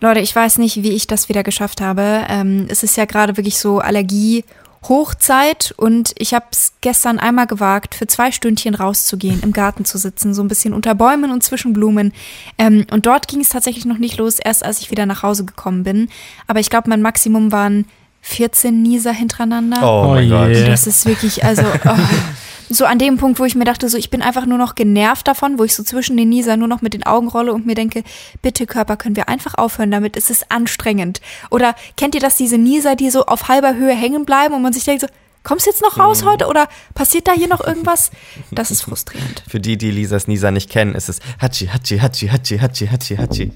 [0.00, 2.24] Leute, ich weiß nicht, wie ich das wieder geschafft habe.
[2.28, 4.44] Ähm, es ist ja gerade wirklich so Allergie.
[4.88, 9.98] Hochzeit und ich habe es gestern einmal gewagt, für zwei Stündchen rauszugehen, im Garten zu
[9.98, 12.14] sitzen, so ein bisschen unter Bäumen und zwischen Blumen.
[12.56, 15.44] Ähm, und dort ging es tatsächlich noch nicht los, erst als ich wieder nach Hause
[15.44, 16.08] gekommen bin.
[16.46, 17.84] Aber ich glaube, mein Maximum waren
[18.22, 19.80] 14 Nieser hintereinander.
[19.82, 20.30] Oh, Oh mein je.
[20.30, 20.68] Gott.
[20.68, 21.88] Das ist wirklich, also oh,
[22.70, 25.26] so an dem Punkt, wo ich mir dachte, so ich bin einfach nur noch genervt
[25.26, 27.74] davon, wo ich so zwischen den Nieser nur noch mit den Augen rolle und mir
[27.74, 28.04] denke,
[28.42, 31.20] bitte Körper, können wir einfach aufhören damit, es ist anstrengend.
[31.50, 34.72] Oder kennt ihr das, diese Nieser, die so auf halber Höhe hängen bleiben und man
[34.72, 35.08] sich denkt so,
[35.42, 38.12] kommst du jetzt noch raus heute oder passiert da hier noch irgendwas?
[38.52, 39.42] Das ist frustrierend.
[39.48, 43.16] Für die, die Lisas Nisa nicht kennen, ist es Hatschi, Hatschi, Hatschi, Hatschi, Hatschi, Hatschi,
[43.16, 43.52] Hatschi.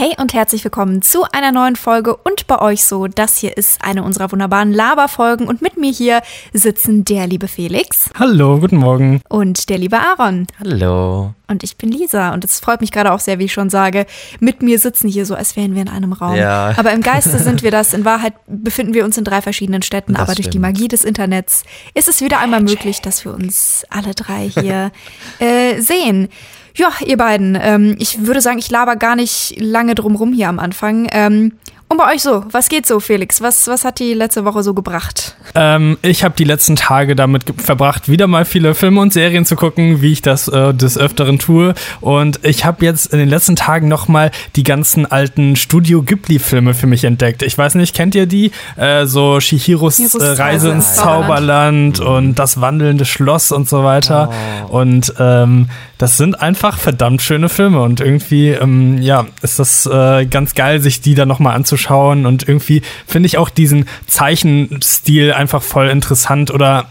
[0.00, 3.84] Hey und herzlich willkommen zu einer neuen Folge und bei euch so, das hier ist
[3.84, 6.22] eine unserer wunderbaren Laberfolgen und mit mir hier
[6.54, 9.20] sitzen der liebe Felix Hallo, guten Morgen.
[9.28, 10.46] und der liebe Aaron.
[10.58, 11.34] Hallo.
[11.48, 14.06] Und ich bin Lisa und es freut mich gerade auch sehr, wie ich schon sage,
[14.38, 16.36] mit mir sitzen hier so, als wären wir in einem Raum.
[16.36, 16.72] Ja.
[16.78, 17.92] Aber im Geiste sind wir das.
[17.92, 20.62] In Wahrheit befinden wir uns in drei verschiedenen Städten, Das aber durch die stimmt.
[20.62, 24.92] Magie des Internets ist es wieder einmal möglich, dass wir uns alle drei hier
[25.40, 26.30] äh, sehen.
[26.76, 30.48] Ja, ihr beiden, ähm, ich würde sagen, ich laber gar nicht lange drum rum hier
[30.48, 31.08] am Anfang.
[31.12, 31.52] Ähm,
[31.90, 33.42] und bei euch so, was geht so, Felix?
[33.42, 35.34] Was, was hat die letzte Woche so gebracht?
[35.56, 39.56] Ähm, ich habe die letzten Tage damit verbracht, wieder mal viele Filme und Serien zu
[39.56, 41.74] gucken, wie ich das äh, des Öfteren tue.
[42.00, 46.74] Und ich habe jetzt in den letzten Tagen noch mal die ganzen alten Studio Ghibli-Filme
[46.74, 47.42] für mich entdeckt.
[47.42, 48.52] Ich weiß nicht, kennt ihr die?
[48.76, 54.30] Äh, so Shihiros äh, Reise ins ins Zauberland und das wandelnde Schloss und so weiter.
[54.68, 55.68] Und ähm,
[56.00, 60.80] das sind einfach verdammt schöne Filme und irgendwie, ähm, ja, ist das äh, ganz geil,
[60.80, 66.50] sich die dann nochmal anzuschauen und irgendwie finde ich auch diesen Zeichenstil einfach voll interessant
[66.50, 66.86] oder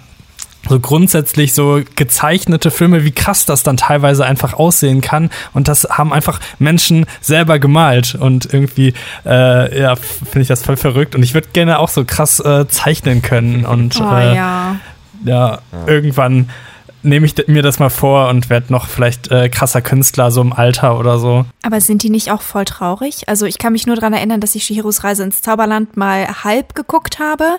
[0.67, 5.31] so grundsätzlich so gezeichnete Filme, wie krass das dann teilweise einfach aussehen kann.
[5.53, 8.13] Und das haben einfach Menschen selber gemalt.
[8.13, 8.93] Und irgendwie,
[9.25, 11.15] äh, ja, finde ich das voll verrückt.
[11.15, 13.65] Und ich würde gerne auch so krass äh, zeichnen können.
[13.65, 14.75] Und Oh äh, ja.
[15.23, 16.49] ja, irgendwann
[17.03, 20.53] nehme ich mir das mal vor und werde noch vielleicht äh, krasser Künstler so im
[20.53, 21.45] Alter oder so.
[21.63, 23.27] Aber sind die nicht auch voll traurig?
[23.27, 26.75] Also ich kann mich nur daran erinnern, dass ich Shihiros Reise ins Zauberland mal halb
[26.75, 27.57] geguckt habe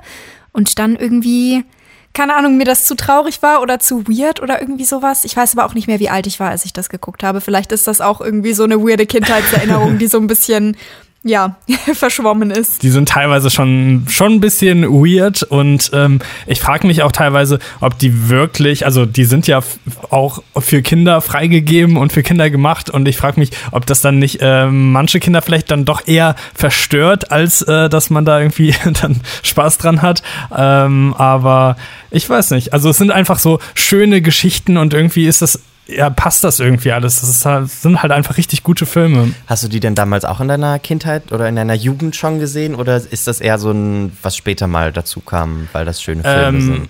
[0.53, 1.65] und dann irgendwie,
[2.13, 5.25] keine Ahnung, mir das zu traurig war oder zu weird oder irgendwie sowas.
[5.25, 7.41] Ich weiß aber auch nicht mehr, wie alt ich war, als ich das geguckt habe.
[7.41, 10.77] Vielleicht ist das auch irgendwie so eine weirde Kindheitserinnerung, die so ein bisschen,
[11.23, 11.57] ja,
[11.95, 12.83] verschwommen ist.
[12.83, 17.59] Die sind teilweise schon, schon ein bisschen weird und ähm, ich frage mich auch teilweise,
[17.81, 19.61] ob die wirklich, also die sind ja
[20.09, 24.19] auch für Kinder freigegeben und für Kinder gemacht und ich frage mich, ob das dann
[24.19, 28.75] nicht ähm, manche Kinder vielleicht dann doch eher verstört, als äh, dass man da irgendwie
[29.03, 30.23] dann Spaß dran hat.
[30.57, 31.77] Ähm, aber
[32.11, 32.73] ich weiß nicht.
[32.73, 35.61] Also es sind einfach so schöne Geschichten und irgendwie ist das,
[35.95, 37.21] ja, passt das irgendwie alles.
[37.21, 39.35] Das ist halt, sind halt einfach richtig gute Filme.
[39.47, 42.75] Hast du die denn damals auch in deiner Kindheit oder in deiner Jugend schon gesehen?
[42.75, 46.47] Oder ist das eher so ein, was später mal dazu kam, weil das schöne Filme
[46.49, 46.89] Ähm, sind?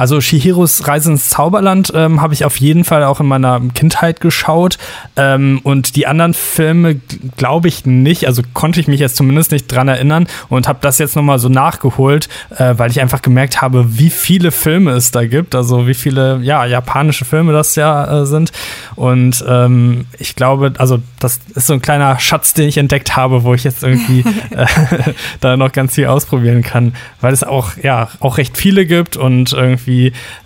[0.00, 4.22] Also Shihiros Reise ins Zauberland ähm, habe ich auf jeden Fall auch in meiner Kindheit
[4.22, 4.78] geschaut.
[5.14, 6.98] Ähm, und die anderen Filme
[7.36, 8.26] glaube ich nicht.
[8.26, 11.50] Also konnte ich mich jetzt zumindest nicht dran erinnern und habe das jetzt nochmal so
[11.50, 15.54] nachgeholt, äh, weil ich einfach gemerkt habe, wie viele Filme es da gibt.
[15.54, 18.52] Also wie viele ja, japanische Filme das ja äh, sind.
[18.96, 23.44] Und ähm, ich glaube, also das ist so ein kleiner Schatz, den ich entdeckt habe,
[23.44, 24.20] wo ich jetzt irgendwie
[24.56, 24.66] äh,
[25.40, 29.52] da noch ganz viel ausprobieren kann, weil es auch ja auch recht viele gibt und
[29.52, 29.89] irgendwie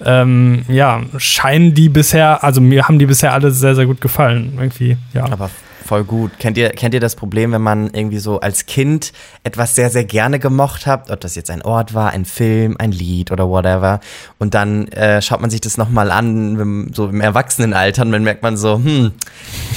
[0.05, 4.55] ähm, ja scheinen die bisher, also mir haben die bisher alle sehr sehr gut gefallen
[4.57, 5.25] irgendwie ja.
[5.25, 5.51] Aber
[5.85, 6.39] voll gut.
[6.39, 9.13] Kennt ihr, kennt ihr das Problem, wenn man irgendwie so als Kind
[9.43, 12.93] etwas sehr, sehr gerne gemocht hat, ob das jetzt ein Ort war, ein Film, ein
[12.93, 14.01] Lied oder whatever,
[14.39, 18.43] und dann äh, schaut man sich das nochmal an, so im Erwachsenenalter, und dann merkt
[18.43, 19.13] man so, hm,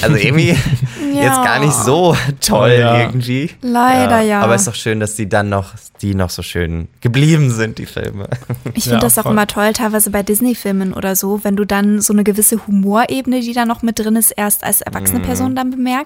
[0.01, 0.55] also irgendwie
[1.13, 3.01] jetzt gar nicht so toll Oh ja.
[3.01, 3.51] irgendwie.
[3.61, 4.41] Leider ja.
[4.41, 7.77] Aber es ist doch schön, dass die dann noch, die noch so schön geblieben sind,
[7.77, 8.27] die Filme.
[8.73, 9.33] Ich finde Ja, das auch voll.
[9.33, 13.53] immer toll, teilweise bei Disney-Filmen oder so, wenn du dann so eine gewisse Humorebene, die
[13.53, 15.96] da noch mit drin ist, erst als erwachsene Person dann bemerkst.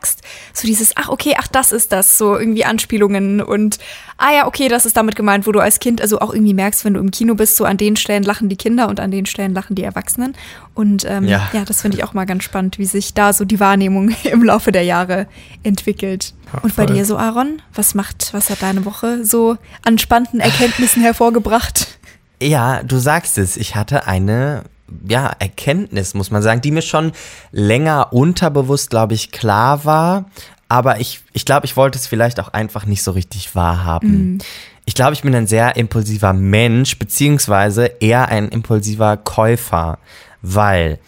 [0.53, 3.79] So dieses, ach okay, ach das ist das, so irgendwie Anspielungen und
[4.17, 6.85] ah ja, okay, das ist damit gemeint, wo du als Kind also auch irgendwie merkst,
[6.85, 9.25] wenn du im Kino bist, so an den Stellen lachen die Kinder und an den
[9.25, 10.35] Stellen lachen die Erwachsenen.
[10.73, 11.49] Und ähm, ja.
[11.53, 11.65] Ja.
[11.65, 14.71] das finde ich auch mal ganz spannend, wie sich da so die Wahrnehmung im Laufe
[14.71, 15.27] der Jahre
[15.63, 16.33] entwickelt.
[16.53, 20.39] Ja, und bei dir so, Aaron, was macht, was hat deine Woche so an spannenden
[20.39, 21.99] Erkenntnissen hervorgebracht?
[22.41, 23.57] Ja, du sagst es.
[23.57, 24.63] Ich hatte eine
[25.07, 27.11] ja, Erkenntnis, muss man sagen, die mir schon
[27.51, 30.25] länger unterbewusst, glaube ich, klar war.
[30.69, 34.39] Aber ich, ich glaube, ich wollte es vielleicht auch einfach nicht so richtig wahrhaben.
[34.85, 39.99] ich glaube, ich bin ein sehr impulsiver Mensch, beziehungsweise eher ein impulsiver Käufer,
[40.41, 40.99] weil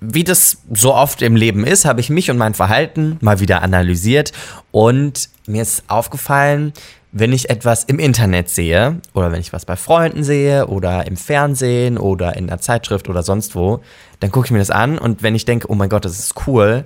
[0.00, 3.62] wie das so oft im Leben ist, habe ich mich und mein Verhalten mal wieder
[3.62, 4.32] analysiert
[4.70, 6.72] und mir ist aufgefallen,
[7.12, 11.16] wenn ich etwas im Internet sehe oder wenn ich was bei Freunden sehe oder im
[11.16, 13.82] Fernsehen oder in einer Zeitschrift oder sonst wo,
[14.20, 16.46] dann gucke ich mir das an und wenn ich denke, oh mein Gott, das ist
[16.46, 16.84] cool,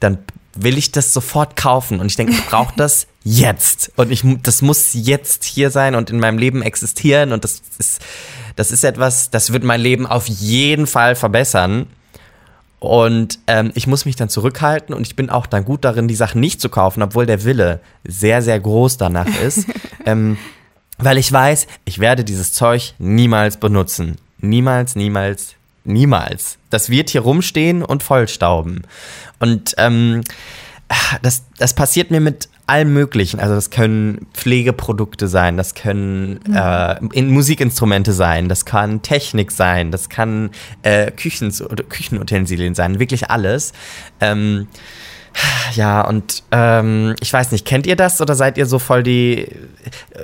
[0.00, 0.18] dann
[0.54, 4.60] will ich das sofort kaufen und ich denke, ich brauche das jetzt und ich das
[4.60, 8.02] muss jetzt hier sein und in meinem Leben existieren und das ist
[8.56, 11.86] das ist etwas, das wird mein Leben auf jeden Fall verbessern.
[12.84, 16.14] Und ähm, ich muss mich dann zurückhalten und ich bin auch dann gut darin, die
[16.14, 19.66] Sachen nicht zu kaufen, obwohl der Wille sehr, sehr groß danach ist.
[20.06, 20.36] ähm,
[20.98, 24.16] weil ich weiß, ich werde dieses Zeug niemals benutzen.
[24.38, 25.54] Niemals, niemals,
[25.84, 26.58] niemals.
[26.70, 28.82] Das wird hier rumstehen und vollstauben.
[29.40, 30.22] Und ähm,
[31.22, 33.40] das, das passiert mir mit allem Möglichen.
[33.40, 37.10] Also das können Pflegeprodukte sein, das können mhm.
[37.12, 40.50] äh, Musikinstrumente sein, das kann Technik sein, das kann
[40.82, 43.72] äh, Küchens Küchenutensilien sein, wirklich alles.
[44.20, 44.68] Ähm,
[45.74, 49.48] ja, und ähm, ich weiß nicht, kennt ihr das oder seid ihr so voll die,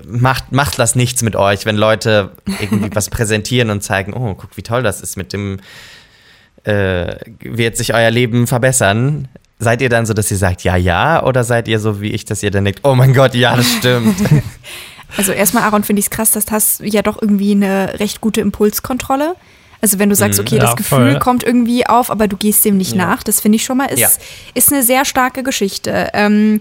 [0.05, 4.57] macht, macht das nichts mit euch, wenn Leute irgendwie was präsentieren und zeigen, oh, guck,
[4.57, 5.61] wie toll das ist mit dem,
[6.65, 9.29] äh, wird sich euer Leben verbessern.
[9.63, 12.25] Seid ihr dann so, dass ihr sagt, ja, ja, oder seid ihr so wie ich,
[12.25, 14.17] dass ihr dann denkt, oh mein Gott, ja, das stimmt?
[15.17, 18.21] Also erstmal, Aaron, finde ich es krass, dass du hast ja doch irgendwie eine recht
[18.21, 19.35] gute Impulskontrolle.
[19.81, 20.47] Also wenn du sagst, mhm.
[20.47, 21.19] okay, ja, das Gefühl voll.
[21.19, 23.07] kommt irgendwie auf, aber du gehst dem nicht ja.
[23.07, 24.09] nach, das finde ich schon mal, ist, ja.
[24.55, 26.11] ist eine sehr starke Geschichte.
[26.13, 26.61] Ähm,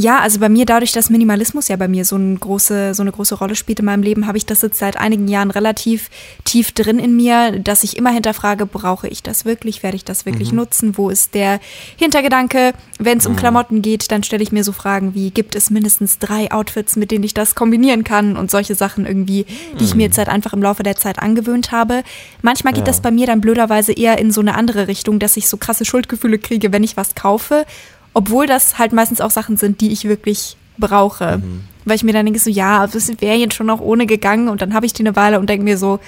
[0.00, 3.10] ja, also bei mir, dadurch, dass Minimalismus ja bei mir so, eine große, so eine
[3.10, 6.08] große Rolle spielt in meinem Leben, habe ich das jetzt seit einigen Jahren relativ
[6.44, 9.82] tief drin in mir, dass ich immer hinterfrage, brauche ich das wirklich?
[9.82, 10.58] Werde ich das wirklich mhm.
[10.58, 10.96] nutzen?
[10.96, 11.58] Wo ist der
[11.96, 12.74] Hintergedanke?
[13.00, 13.38] Wenn es um mhm.
[13.38, 17.10] Klamotten geht, dann stelle ich mir so Fragen wie, gibt es mindestens drei Outfits, mit
[17.10, 18.36] denen ich das kombinieren kann?
[18.36, 19.46] Und solche Sachen irgendwie,
[19.80, 20.00] die ich mir mhm.
[20.02, 22.04] jetzt halt einfach im Laufe der Zeit angewöhnt habe.
[22.40, 22.86] Manchmal geht ja.
[22.86, 25.84] das bei mir dann blöderweise eher in so eine andere Richtung, dass ich so krasse
[25.84, 27.66] Schuldgefühle kriege, wenn ich was kaufe
[28.14, 31.38] obwohl das halt meistens auch Sachen sind, die ich wirklich brauche.
[31.38, 31.64] Mhm.
[31.84, 34.48] Weil ich mir dann denke, so, ja, das wäre jetzt schon auch ohne gegangen.
[34.48, 36.00] Und dann habe ich die eine Weile und denke mir so,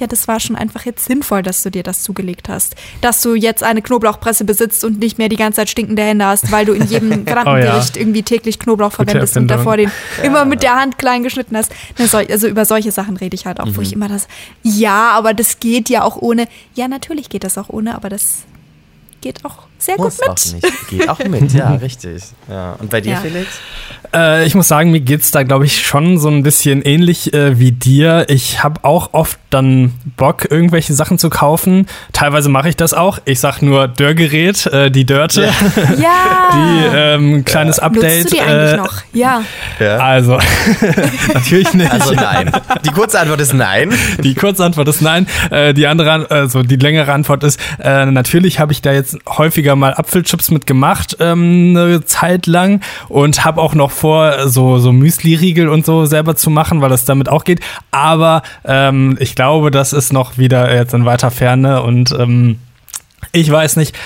[0.00, 2.76] ja, das war schon einfach jetzt sinnvoll, dass du dir das zugelegt hast.
[3.00, 6.52] Dass du jetzt eine Knoblauchpresse besitzt und nicht mehr die ganze Zeit stinkende Hände hast,
[6.52, 7.84] weil du in jedem verdammten oh, ja.
[7.94, 10.24] Irgendwie täglich Knoblauch verwendest und davor den ja.
[10.24, 11.72] immer mit der Hand klein geschnitten hast.
[12.28, 13.76] Also über solche Sachen rede ich halt auch, mhm.
[13.76, 14.28] wo ich immer das,
[14.62, 16.46] ja, aber das geht ja auch ohne.
[16.74, 18.44] Ja, natürlich geht das auch ohne, aber das
[19.26, 20.64] geht auch sehr muss gut mit.
[20.64, 20.88] Auch nicht.
[20.88, 22.22] Geht auch mit, ja, richtig.
[22.48, 22.76] Ja.
[22.78, 23.20] Und bei dir, ja.
[23.20, 23.48] Felix?
[24.14, 27.34] Äh, ich muss sagen, mir geht es da, glaube ich, schon so ein bisschen ähnlich
[27.34, 28.26] äh, wie dir.
[28.28, 31.86] Ich habe auch oft dann Bock, irgendwelche Sachen zu kaufen.
[32.12, 33.18] Teilweise mache ich das auch.
[33.24, 35.42] Ich sage nur Dörrgerät, äh, die Dörte.
[35.42, 35.52] Ja.
[35.98, 36.50] ja.
[36.52, 37.82] Die ähm, kleines ja.
[37.84, 38.18] Update.
[38.20, 39.02] Nutzt du die eigentlich äh, noch?
[39.12, 39.42] Ja.
[39.78, 39.96] ja.
[39.98, 40.38] Also,
[41.34, 41.90] natürlich nicht.
[41.90, 42.50] Also nein.
[42.84, 43.92] Die kurze Antwort ist nein.
[44.22, 45.26] Die kurze Antwort ist nein.
[45.50, 49.76] Äh, die andere, also die längere Antwort ist, äh, natürlich habe ich da jetzt häufiger
[49.76, 55.68] mal Apfelchips mitgemacht, ähm, eine Zeit lang und habe auch noch vor, so, so Müsli-Riegel
[55.68, 57.60] und so selber zu machen, weil das damit auch geht.
[57.90, 62.58] Aber ähm, ich glaube, das ist noch wieder jetzt in weiter Ferne und ähm,
[63.32, 63.96] ich weiß nicht.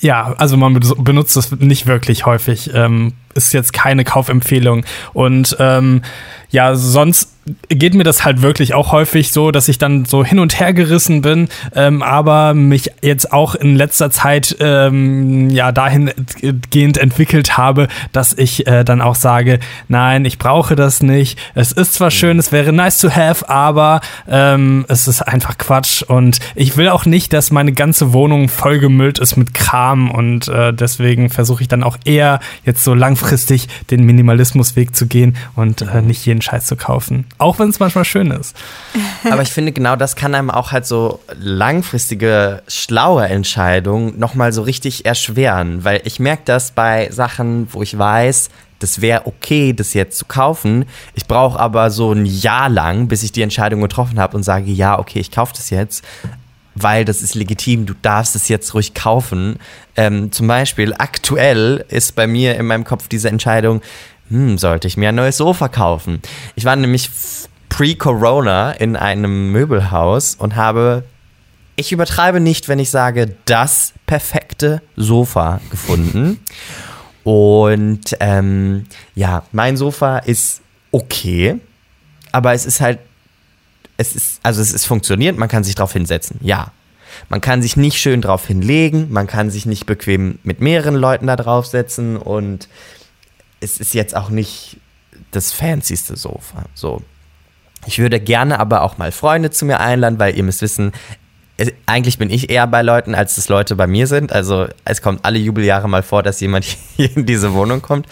[0.00, 2.70] Ja, also man benutzt es nicht wirklich häufig.
[2.74, 4.84] Ähm, ist jetzt keine Kaufempfehlung.
[5.12, 6.02] Und ähm,
[6.50, 7.33] ja, sonst
[7.68, 10.72] geht mir das halt wirklich auch häufig so, dass ich dann so hin und her
[10.72, 17.88] gerissen bin, ähm, aber mich jetzt auch in letzter Zeit ähm, ja dahingehend entwickelt habe,
[18.12, 19.58] dass ich äh, dann auch sage,
[19.88, 21.38] nein, ich brauche das nicht.
[21.54, 26.02] Es ist zwar schön, es wäre nice to have, aber ähm, es ist einfach Quatsch
[26.02, 30.72] und ich will auch nicht, dass meine ganze Wohnung vollgemüllt ist mit Kram und äh,
[30.72, 36.00] deswegen versuche ich dann auch eher jetzt so langfristig den Minimalismusweg zu gehen und äh,
[36.00, 37.26] nicht jeden Scheiß zu kaufen.
[37.38, 38.56] Auch wenn es manchmal schön ist.
[39.30, 44.62] Aber ich finde, genau das kann einem auch halt so langfristige, schlaue Entscheidungen nochmal so
[44.62, 45.84] richtig erschweren.
[45.84, 50.26] Weil ich merke das bei Sachen, wo ich weiß, das wäre okay, das jetzt zu
[50.26, 50.84] kaufen.
[51.14, 54.70] Ich brauche aber so ein Jahr lang, bis ich die Entscheidung getroffen habe und sage,
[54.70, 56.04] ja, okay, ich kaufe das jetzt,
[56.74, 59.58] weil das ist legitim, du darfst es jetzt ruhig kaufen.
[59.96, 63.80] Ähm, zum Beispiel aktuell ist bei mir in meinem Kopf diese Entscheidung,
[64.34, 66.20] hm, sollte ich mir ein neues Sofa kaufen.
[66.56, 67.08] Ich war nämlich
[67.68, 71.04] pre-Corona in einem Möbelhaus und habe,
[71.76, 76.40] ich übertreibe nicht, wenn ich sage, das perfekte Sofa gefunden.
[77.22, 81.60] Und ähm, ja, mein Sofa ist okay,
[82.32, 82.98] aber es ist halt,
[83.96, 86.72] es ist, also es ist funktioniert, man kann sich drauf hinsetzen, ja.
[87.28, 91.28] Man kann sich nicht schön drauf hinlegen, man kann sich nicht bequem mit mehreren Leuten
[91.28, 92.68] da draufsetzen und
[93.64, 94.76] es ist jetzt auch nicht
[95.30, 96.66] das fancyste Sofa.
[96.74, 97.02] So.
[97.86, 100.92] Ich würde gerne aber auch mal Freunde zu mir einladen, weil ihr müsst wissen,
[101.86, 104.32] eigentlich bin ich eher bei Leuten, als das Leute bei mir sind.
[104.32, 106.64] Also es kommt alle Jubeljahre mal vor, dass jemand
[106.96, 108.06] hier in diese Wohnung kommt.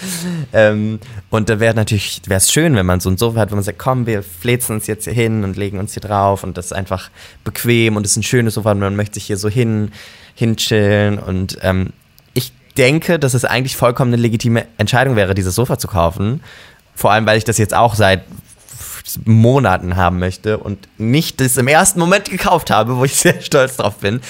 [0.53, 3.57] Ähm, und da wäre natürlich, wäre es schön, wenn man so ein Sofa hat, wo
[3.57, 6.57] man sagt, komm, wir flezen uns jetzt hier hin und legen uns hier drauf und
[6.57, 7.11] das ist einfach
[7.43, 9.91] bequem und es ist ein schönes Sofa und man möchte sich hier so hin,
[10.35, 11.93] hinchillen und ähm,
[12.77, 16.43] denke, dass es eigentlich vollkommen eine legitime Entscheidung wäre, dieses Sofa zu kaufen.
[16.95, 18.23] Vor allem, weil ich das jetzt auch seit
[19.25, 23.77] Monaten haben möchte und nicht das im ersten Moment gekauft habe, wo ich sehr stolz
[23.77, 24.21] drauf bin.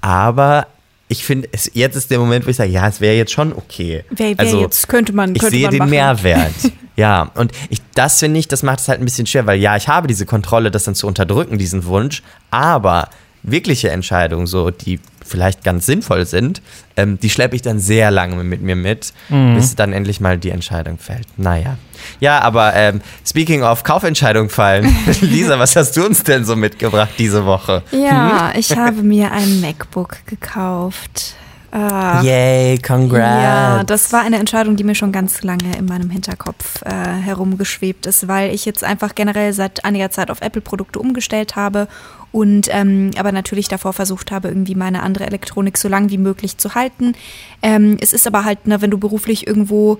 [0.00, 0.66] Aber
[1.08, 4.04] ich finde, jetzt ist der Moment, wo ich sage, ja, es wäre jetzt schon okay.
[4.10, 5.34] Wer also, jetzt könnte man.
[5.34, 5.90] Könnte ich sehe den machen.
[5.90, 6.54] Mehrwert.
[6.96, 9.76] ja, und ich, das finde ich, das macht es halt ein bisschen schwer, weil ja,
[9.76, 13.10] ich habe diese Kontrolle, das dann zu unterdrücken, diesen Wunsch, aber
[13.42, 16.62] wirkliche Entscheidungen, so die vielleicht ganz sinnvoll sind,
[16.96, 19.54] ähm, die schleppe ich dann sehr lange mit mir mit, mhm.
[19.54, 21.26] bis dann endlich mal die Entscheidung fällt.
[21.36, 21.78] Naja.
[22.20, 27.12] Ja, aber ähm, speaking of Kaufentscheidung fallen, Lisa, was hast du uns denn so mitgebracht
[27.18, 27.82] diese Woche?
[27.92, 28.60] Ja, hm?
[28.60, 31.36] ich habe mir ein MacBook gekauft.
[31.74, 33.42] Uh, Yay, congrats.
[33.42, 38.04] Ja, das war eine Entscheidung, die mir schon ganz lange in meinem Hinterkopf äh, herumgeschwebt
[38.04, 41.88] ist, weil ich jetzt einfach generell seit einiger Zeit auf Apple-Produkte umgestellt habe
[42.30, 46.58] und ähm, aber natürlich davor versucht habe, irgendwie meine andere Elektronik so lang wie möglich
[46.58, 47.14] zu halten.
[47.62, 49.98] Ähm, es ist aber halt, ne, wenn du beruflich irgendwo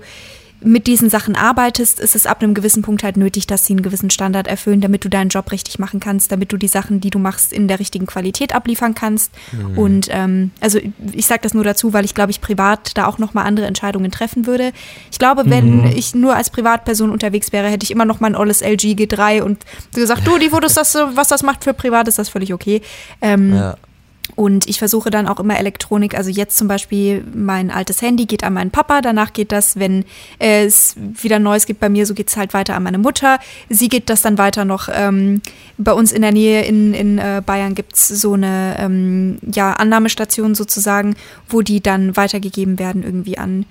[0.63, 3.81] mit diesen Sachen arbeitest, ist es ab einem gewissen Punkt halt nötig, dass sie einen
[3.81, 7.09] gewissen Standard erfüllen, damit du deinen Job richtig machen kannst, damit du die Sachen, die
[7.09, 9.31] du machst, in der richtigen Qualität abliefern kannst.
[9.51, 9.77] Mhm.
[9.77, 10.79] Und ähm, also
[11.11, 14.11] ich sage das nur dazu, weil ich glaube, ich privat da auch nochmal andere Entscheidungen
[14.11, 14.71] treffen würde.
[15.11, 15.85] Ich glaube, wenn mhm.
[15.85, 19.63] ich nur als Privatperson unterwegs wäre, hätte ich immer noch mein olles LG G3 und
[19.93, 22.81] gesagt, du, die Fotos, das, was das macht für privat, ist das völlig okay.
[23.21, 23.75] Ähm, ja.
[24.35, 28.43] Und ich versuche dann auch immer Elektronik, also jetzt zum Beispiel mein altes Handy geht
[28.43, 30.05] an meinen Papa, danach geht das, wenn
[30.39, 33.39] es wieder Neues gibt bei mir, so geht es halt weiter an meine Mutter.
[33.69, 34.89] Sie geht das dann weiter noch.
[34.91, 35.41] Ähm,
[35.77, 39.73] bei uns in der Nähe in, in äh, Bayern gibt es so eine ähm, ja,
[39.73, 41.15] Annahmestation sozusagen,
[41.49, 43.65] wo die dann weitergegeben werden irgendwie an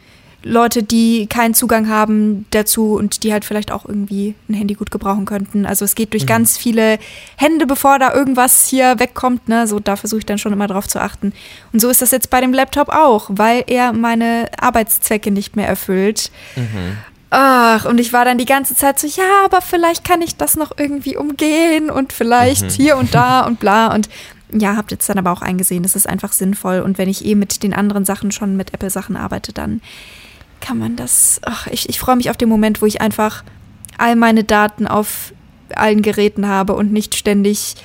[0.45, 4.91] Leute, die keinen Zugang haben dazu und die halt vielleicht auch irgendwie ein Handy gut
[4.91, 5.67] gebrauchen könnten.
[5.67, 6.29] Also es geht durch mhm.
[6.29, 6.99] ganz viele
[7.37, 9.49] Hände, bevor da irgendwas hier wegkommt.
[9.49, 9.67] Ne?
[9.67, 11.33] So, da versuche ich dann schon immer drauf zu achten.
[11.73, 15.69] Und so ist das jetzt bei dem Laptop auch, weil er meine Arbeitszwecke nicht mehr
[15.69, 16.31] erfüllt.
[16.57, 16.99] Mhm.
[17.31, 20.57] Ach, und ich war dann die ganze Zeit so, ja, aber vielleicht kann ich das
[20.57, 22.69] noch irgendwie umgehen und vielleicht mhm.
[22.69, 23.95] hier und da und bla.
[23.95, 24.11] Und
[24.53, 26.81] ja, habt jetzt dann aber auch eingesehen, das ist einfach sinnvoll.
[26.81, 29.81] Und wenn ich eh mit den anderen Sachen schon mit Apple-Sachen arbeite, dann
[30.63, 31.41] kann man das.
[31.45, 33.45] Ach, ich, ich freue mich auf den Moment, wo ich einfach
[33.99, 35.35] all meine Daten auf
[35.75, 37.77] allen Geräten habe und nicht ständig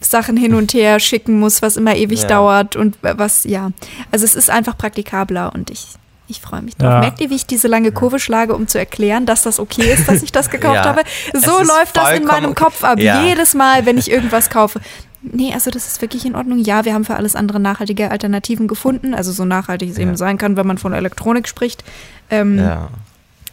[0.00, 2.28] Sachen hin und her schicken muss, was immer ewig ja.
[2.28, 3.70] dauert und was, ja.
[4.12, 5.86] Also es ist einfach praktikabler und ich,
[6.26, 6.90] ich freue mich drauf.
[6.90, 7.00] Ja.
[7.00, 10.08] Merkt ihr, wie ich diese lange Kurve schlage, um zu erklären, dass das okay ist,
[10.08, 10.84] dass ich das gekauft ja.
[10.84, 11.02] habe?
[11.32, 12.98] So läuft das in meinem Kopf ab.
[12.98, 14.80] Jedes Mal, wenn ich irgendwas kaufe.
[15.20, 16.58] Nee, also das ist wirklich in Ordnung.
[16.58, 19.14] Ja, wir haben für alles andere nachhaltige Alternativen gefunden.
[19.14, 21.82] Also so nachhaltig es eben sein kann, wenn man von Elektronik spricht.
[22.30, 22.90] Ähm, ja.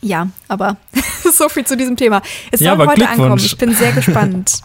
[0.06, 0.78] Ja, aber
[1.34, 2.22] so viel zu diesem Thema.
[2.52, 3.42] Es soll ja, heute ankommen.
[3.44, 4.62] Ich bin sehr gespannt.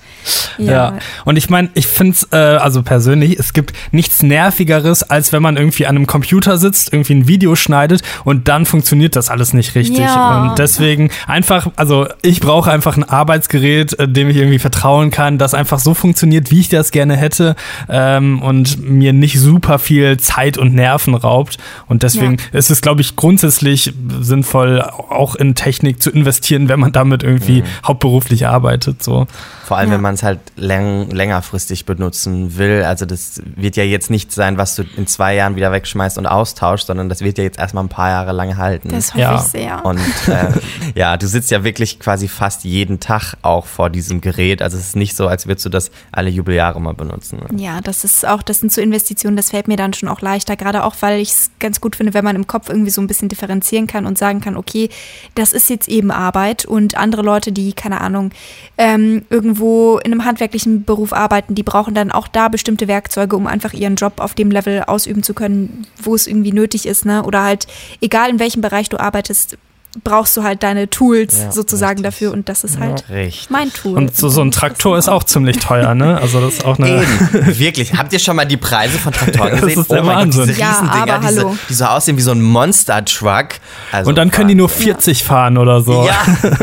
[0.58, 0.64] ja.
[0.70, 0.98] ja.
[1.24, 5.40] und ich meine, ich finde es, äh, also persönlich, es gibt nichts Nervigeres, als wenn
[5.40, 9.54] man irgendwie an einem Computer sitzt, irgendwie ein Video schneidet und dann funktioniert das alles
[9.54, 10.00] nicht richtig.
[10.00, 10.50] Ja.
[10.50, 15.38] Und deswegen einfach, also ich brauche einfach ein Arbeitsgerät, äh, dem ich irgendwie vertrauen kann,
[15.38, 17.56] das einfach so funktioniert, wie ich das gerne hätte
[17.88, 21.56] ähm, und mir nicht super viel Zeit und Nerven raubt.
[21.86, 26.80] Und deswegen ist es, glaube ich, grundsätzlich sinnvoll, auch auch in Technik zu investieren, wenn
[26.80, 27.66] man damit irgendwie mhm.
[27.86, 29.02] hauptberuflich arbeitet.
[29.02, 29.26] So.
[29.64, 29.94] Vor allem, ja.
[29.94, 32.82] wenn man es halt läng längerfristig benutzen will.
[32.82, 36.26] Also das wird ja jetzt nicht sein, was du in zwei Jahren wieder wegschmeißt und
[36.26, 38.88] austauschst, sondern das wird ja jetzt erstmal ein paar Jahre lang halten.
[38.88, 39.36] Das hoffe ja.
[39.36, 39.84] ich sehr.
[39.84, 40.52] Und äh,
[40.98, 44.62] ja, du sitzt ja wirklich quasi fast jeden Tag auch vor diesem Gerät.
[44.62, 47.38] Also es ist nicht so, als würdest du das alle Jubeljahre mal benutzen.
[47.38, 47.62] Ne?
[47.62, 50.56] Ja, das ist auch, das sind so Investitionen, das fällt mir dann schon auch leichter,
[50.56, 53.06] gerade auch, weil ich es ganz gut finde, wenn man im Kopf irgendwie so ein
[53.06, 54.90] bisschen differenzieren kann und sagen kann, okay,
[55.34, 58.30] das ist jetzt eben Arbeit und andere Leute, die, keine Ahnung,
[58.78, 63.46] ähm, irgendwo in einem handwerklichen Beruf arbeiten, die brauchen dann auch da bestimmte Werkzeuge, um
[63.46, 67.22] einfach ihren Job auf dem Level ausüben zu können, wo es irgendwie nötig ist, ne?
[67.24, 67.66] Oder halt,
[68.00, 69.56] egal in welchem Bereich du arbeitest,
[70.04, 72.04] brauchst du halt deine Tools ja, sozusagen richtig.
[72.04, 73.96] dafür und das ist halt ja, mein Tool.
[73.96, 76.18] Und so, so ein Traktor ist auch ziemlich teuer, ne?
[76.20, 77.02] Also das ist auch eine.
[77.02, 77.94] Eben, wirklich.
[77.94, 79.68] Habt ihr schon mal die Preise von Traktoren gesehen?
[79.68, 80.40] das ist der oh Wahnsinn.
[80.42, 81.56] Gott, diese ja, aber diese, hallo.
[81.68, 83.48] die so aussehen wie so ein Monster-Truck.
[83.90, 85.26] Also, und dann können die nur 40 ja.
[85.26, 86.06] fahren oder so.
[86.06, 86.24] Ja.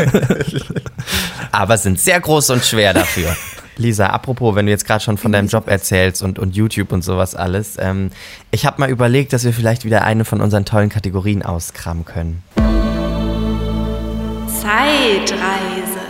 [1.51, 3.35] aber sind sehr groß und schwer dafür.
[3.75, 7.03] Lisa, apropos, wenn du jetzt gerade schon von deinem Job erzählst und, und YouTube und
[7.03, 8.09] sowas alles, ähm,
[8.51, 12.41] ich habe mal überlegt, dass wir vielleicht wieder eine von unseren tollen Kategorien auskramen können.
[14.67, 16.01] Zeitreise.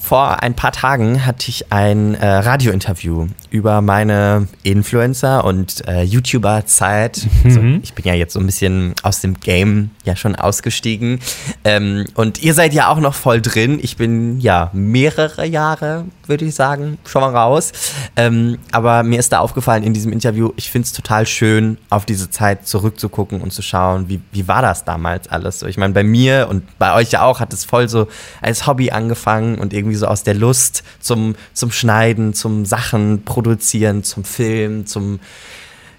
[0.00, 7.26] Vor ein paar Tagen hatte ich ein äh, Radiointerview über meine Influencer- und äh, YouTuber-Zeit.
[7.26, 7.44] Mhm.
[7.44, 11.20] Also, ich bin ja jetzt so ein bisschen aus dem Game ja schon ausgestiegen.
[11.62, 13.78] Ähm, und ihr seid ja auch noch voll drin.
[13.82, 17.72] Ich bin ja mehrere Jahre, würde ich sagen, schon mal raus.
[18.16, 22.06] Ähm, aber mir ist da aufgefallen in diesem Interview, ich finde es total schön, auf
[22.06, 25.66] diese Zeit zurückzugucken und zu schauen, wie, wie war das damals alles so.
[25.66, 28.08] Ich meine, bei mir und bei euch ja auch hat es voll so
[28.40, 34.04] als Hobby angefangen und irgendwie so aus der Lust zum, zum Schneiden, zum Sachen produzieren,
[34.04, 35.20] zum Film, zum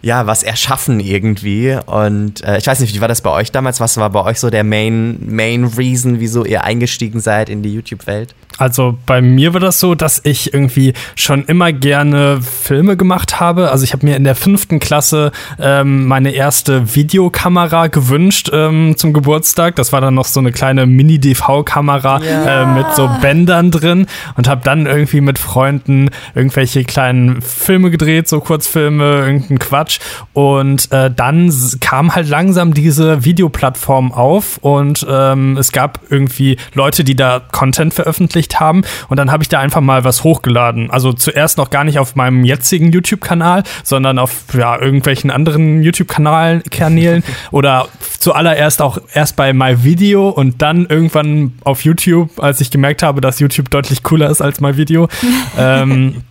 [0.02, 1.78] ja, was erschaffen irgendwie.
[1.86, 3.80] Und äh, ich weiß nicht, wie war das bei euch damals?
[3.80, 7.74] Was war bei euch so der Main, Main Reason, wieso ihr eingestiegen seid in die
[7.74, 8.34] YouTube-Welt?
[8.58, 13.72] Also bei mir war das so, dass ich irgendwie schon immer gerne Filme gemacht habe.
[13.72, 19.14] Also ich habe mir in der fünften Klasse ähm, meine erste Videokamera gewünscht ähm, zum
[19.14, 19.78] Geburtstag.
[19.78, 22.64] Das war dann noch so eine kleine Mini-DV-Kamera Ja.
[22.64, 24.06] äh, mit so Bändern drin
[24.36, 29.91] und habe dann irgendwie mit Freunden irgendwelche kleinen Filme gedreht, so Kurzfilme, irgendeinen Quatsch.
[30.34, 37.04] Und äh, dann kam halt langsam diese Videoplattform auf und ähm, es gab irgendwie Leute,
[37.04, 40.92] die da Content veröffentlicht haben und dann habe ich da einfach mal was hochgeladen.
[40.92, 46.64] Also zuerst noch gar nicht auf meinem jetzigen YouTube-Kanal, sondern auf ja, irgendwelchen anderen YouTube-Kanälen
[46.70, 47.88] Kanälen oder
[48.20, 53.40] zuallererst auch erst bei MyVideo und dann irgendwann auf YouTube, als ich gemerkt habe, dass
[53.40, 55.08] YouTube deutlich cooler ist als MyVideo.
[55.58, 56.24] ähm,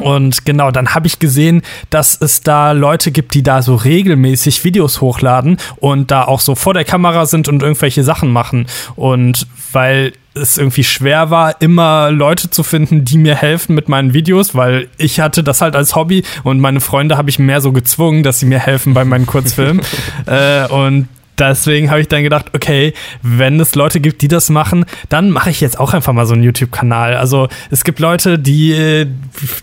[0.00, 4.64] und genau, dann habe ich gesehen, dass es da Leute gibt, die da so regelmäßig
[4.64, 8.66] Videos hochladen und da auch so vor der Kamera sind und irgendwelche Sachen machen.
[8.96, 14.14] Und weil es irgendwie schwer war, immer Leute zu finden, die mir helfen mit meinen
[14.14, 17.72] Videos, weil ich hatte das halt als Hobby und meine Freunde habe ich mehr so
[17.72, 19.84] gezwungen, dass sie mir helfen bei meinen Kurzfilmen.
[20.26, 24.84] äh, und Deswegen habe ich dann gedacht, okay, wenn es Leute gibt, die das machen,
[25.08, 27.16] dann mache ich jetzt auch einfach mal so einen YouTube-Kanal.
[27.16, 29.06] Also es gibt Leute, die,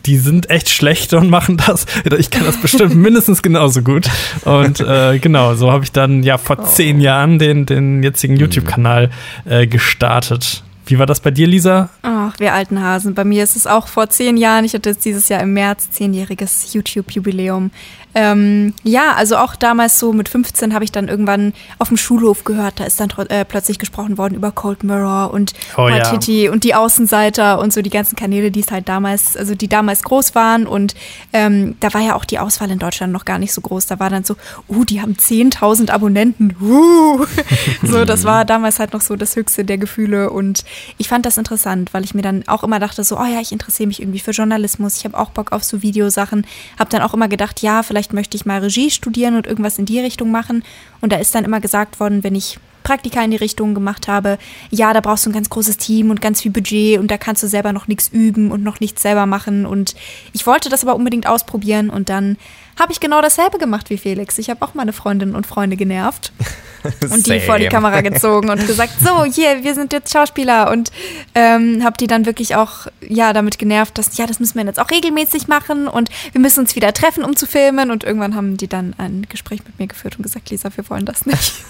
[0.06, 1.86] die sind echt schlecht und machen das.
[2.18, 4.10] Ich kann das bestimmt mindestens genauso gut.
[4.44, 9.10] Und äh, genau, so habe ich dann ja vor zehn Jahren den, den jetzigen YouTube-Kanal
[9.46, 10.64] äh, gestartet.
[10.88, 11.90] Wie war das bei dir, Lisa?
[12.04, 13.16] Ach, wir alten Hasen.
[13.16, 14.66] Bei mir ist es auch vor zehn Jahren.
[14.66, 17.72] Ich hatte jetzt dieses Jahr im März zehnjähriges YouTube-Jubiläum.
[18.18, 22.46] Ähm, ja, also auch damals so mit 15 habe ich dann irgendwann auf dem Schulhof
[22.46, 26.12] gehört, da ist dann äh, plötzlich gesprochen worden über Cold Mirror und Oh ja.
[26.50, 30.04] Und die Außenseiter und so die ganzen Kanäle, die es halt damals, also die damals
[30.04, 30.96] groß waren und
[31.34, 33.88] ähm, da war ja auch die Auswahl in Deutschland noch gar nicht so groß.
[33.88, 34.38] Da war dann so,
[34.70, 37.26] uh, die haben 10.000 Abonnenten, uh.
[37.84, 40.64] so, das war damals halt noch so das Höchste der Gefühle und
[40.98, 43.52] ich fand das interessant, weil ich mir dann auch immer dachte so, oh ja, ich
[43.52, 46.48] interessiere mich irgendwie für Journalismus, ich habe auch Bock auf so Videosachen,
[46.80, 49.86] habe dann auch immer gedacht, ja, vielleicht möchte ich mal Regie studieren und irgendwas in
[49.86, 50.64] die Richtung machen
[51.02, 54.38] und da ist dann immer gesagt worden, wenn ich Praktika in die Richtung gemacht habe,
[54.70, 57.42] ja, da brauchst du ein ganz großes Team und ganz viel Budget und da kannst
[57.42, 59.66] du selber noch nichts üben und noch nichts selber machen.
[59.66, 59.96] Und
[60.34, 62.38] ich wollte das aber unbedingt ausprobieren und dann
[62.80, 64.38] habe ich genau dasselbe gemacht wie Felix.
[64.38, 66.32] Ich habe auch meine Freundinnen und Freunde genervt
[67.10, 70.92] und die vor die Kamera gezogen und gesagt, so, hier, wir sind jetzt Schauspieler und
[71.34, 74.80] ähm, habe die dann wirklich auch, ja, damit genervt, dass, ja, das müssen wir jetzt
[74.80, 78.58] auch regelmäßig machen und wir müssen uns wieder treffen, um zu filmen und irgendwann haben
[78.58, 81.54] die dann ein Gespräch mit mir geführt und gesagt, Lisa, wir wollen das nicht.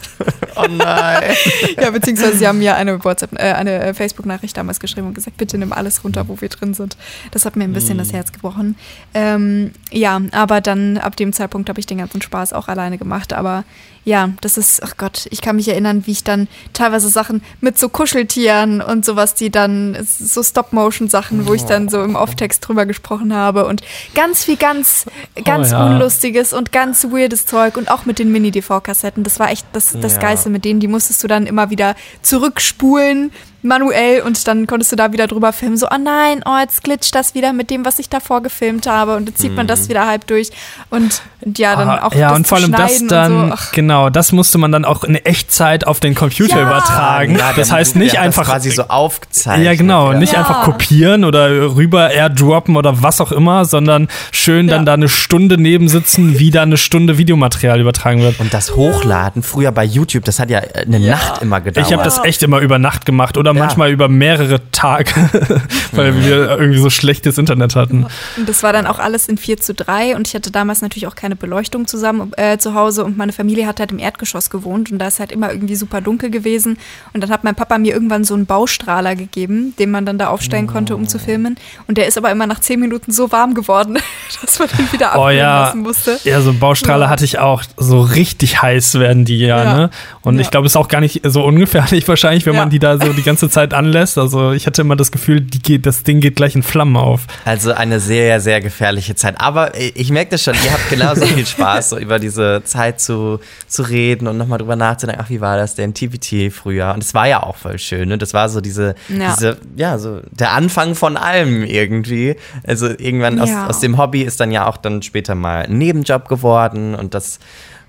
[0.58, 1.36] Oh nein.
[1.82, 5.36] Ja, beziehungsweise sie haben mir eine WhatsApp, äh, eine äh, Facebook-Nachricht damals geschrieben und gesagt,
[5.36, 6.96] bitte nimm alles runter, wo wir drin sind.
[7.32, 8.76] Das hat mir ein bisschen das Herz gebrochen.
[9.13, 13.34] Ähm, ja, aber dann ab dem Zeitpunkt habe ich den ganzen Spaß auch alleine gemacht.
[13.34, 13.63] Aber
[14.05, 17.79] ja, das ist, ach Gott, ich kann mich erinnern, wie ich dann teilweise Sachen mit
[17.79, 22.86] so Kuscheltieren und sowas, die dann, so Stop-Motion-Sachen, wo ich dann so im Off-Text drüber
[22.86, 23.81] gesprochen habe und
[24.13, 25.05] ganz viel ganz,
[25.43, 25.86] ganz ja.
[25.86, 29.23] unlustiges und ganz weirdes Zeug und auch mit den Mini-DV-Kassetten.
[29.23, 30.21] Das war echt das, das Ja.
[30.21, 33.31] Geilste mit denen, die musstest du dann immer wieder zurückspulen,
[33.65, 35.78] manuell und dann konntest du da wieder drüber filmen.
[35.78, 39.15] So, oh nein, oh, jetzt glitscht das wieder mit dem, was ich davor gefilmt habe
[39.15, 40.49] und jetzt zieht man das wieder halb durch
[40.89, 43.54] und, und ja, dann auch ja, das und vor allem das dann, so.
[43.56, 46.63] Ach, genau, das musste man dann auch in Echtzeit auf den Computer Ja.
[46.63, 47.38] übertragen.
[47.38, 49.65] Ja, das heißt nicht hat das einfach quasi so aufgezeichnet.
[49.65, 50.12] Ja, genau.
[50.12, 50.17] ja.
[50.19, 50.39] Nicht Ja.
[50.39, 54.86] einfach kopieren oder rüber airdroppen oder was auch immer, sondern schön dann Ja.
[54.86, 58.39] da eine Stunde neben sitzen, wie da eine Stunde Videomaterial übertragen wird.
[58.39, 61.88] Und das Hochladen früher bei YouTube, das hat ja eine Nacht immer gedauert.
[61.88, 65.12] Ich habe das echt immer über Nacht gemacht oder manchmal über mehrere Tage,
[65.91, 68.06] weil wir irgendwie so schlechtes Internet hatten.
[68.38, 71.08] Und das war dann auch alles in 4 zu 3 und ich hatte damals natürlich
[71.08, 74.91] auch keine Beleuchtung zusammen äh, zu Hause und meine Familie hat halt im Erdgeschoss gewohnt
[74.91, 76.78] und da ist halt immer irgendwie super dunkel gewesen
[77.13, 80.28] und dann hat mein Papa mir irgendwann so einen Baustrahler gegeben, den man dann da
[80.28, 83.54] aufstellen konnte, um zu filmen und der ist aber immer nach 10 Minuten so warm
[83.54, 83.98] geworden,
[84.41, 85.65] dass man den wieder abnehmen oh, ja.
[85.65, 86.20] lassen musste.
[86.24, 87.10] Ja, so Baustrahler ja.
[87.10, 89.74] hatte ich auch, so richtig heiß werden die ja, ja.
[89.78, 89.89] ne?
[90.22, 92.98] Und ich glaube, es ist auch gar nicht so ungefährlich wahrscheinlich, wenn man die da
[92.98, 94.17] so die ganze Zeit anlässt.
[94.17, 97.27] Also ich hatte immer das Gefühl, die geht, das Ding geht gleich in Flammen auf.
[97.45, 99.39] Also eine sehr, sehr gefährliche Zeit.
[99.39, 103.39] Aber ich merke das schon, ihr habt genauso viel Spaß, so über diese Zeit zu,
[103.67, 105.93] zu reden und nochmal drüber nachzudenken, ach, wie war das denn?
[105.93, 106.93] TPT früher.
[106.93, 108.17] Und es war ja auch voll schön, ne?
[108.17, 109.34] Das war so diese, ja.
[109.34, 112.36] diese, ja, so der Anfang von allem irgendwie.
[112.65, 113.67] Also irgendwann aus, ja.
[113.67, 117.39] aus dem Hobby ist dann ja auch dann später mal ein Nebenjob geworden und das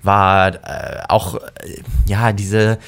[0.03, 1.41] war äh, auch, äh,
[2.07, 2.79] ja, diese,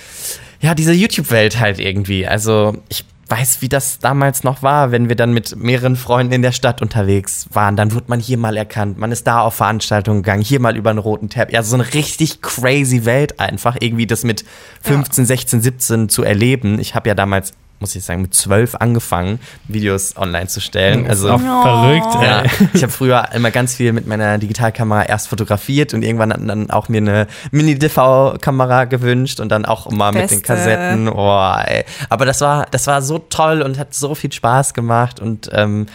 [0.60, 2.26] ja, diese YouTube-Welt halt irgendwie.
[2.26, 6.42] Also ich weiß, wie das damals noch war, wenn wir dann mit mehreren Freunden in
[6.42, 7.76] der Stadt unterwegs waren.
[7.76, 10.90] Dann wurde man hier mal erkannt, man ist da auf Veranstaltungen gegangen, hier mal über
[10.90, 11.52] einen roten Tab.
[11.52, 14.44] Ja, so eine richtig crazy Welt einfach, irgendwie das mit
[14.82, 15.26] 15, ja.
[15.26, 16.78] 16, 17 zu erleben.
[16.80, 21.06] Ich habe ja damals muss ich sagen, mit zwölf angefangen, Videos online zu stellen.
[21.06, 21.38] Also oh.
[21.38, 22.14] verrückt.
[22.22, 22.42] Ja,
[22.74, 26.88] ich habe früher immer ganz viel mit meiner Digitalkamera erst fotografiert und irgendwann dann auch
[26.88, 30.36] mir eine Mini-DV-Kamera gewünscht und dann auch immer Beste.
[30.36, 31.08] mit den Kassetten.
[31.08, 31.84] Oh, ey.
[32.08, 35.86] Aber das war, das war so toll und hat so viel Spaß gemacht und ähm,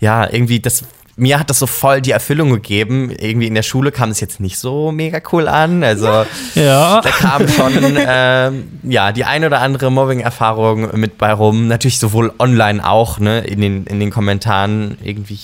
[0.00, 0.84] ja, irgendwie das
[1.22, 3.12] mir hat das so voll die Erfüllung gegeben.
[3.16, 5.84] Irgendwie in der Schule kam es jetzt nicht so mega cool an.
[5.84, 7.00] Also ja.
[7.00, 8.50] da kam schon äh,
[8.82, 11.68] ja die ein oder andere Mobbing-Erfahrung mit bei rum.
[11.68, 15.38] Natürlich sowohl online auch, ne, in den, in den Kommentaren irgendwie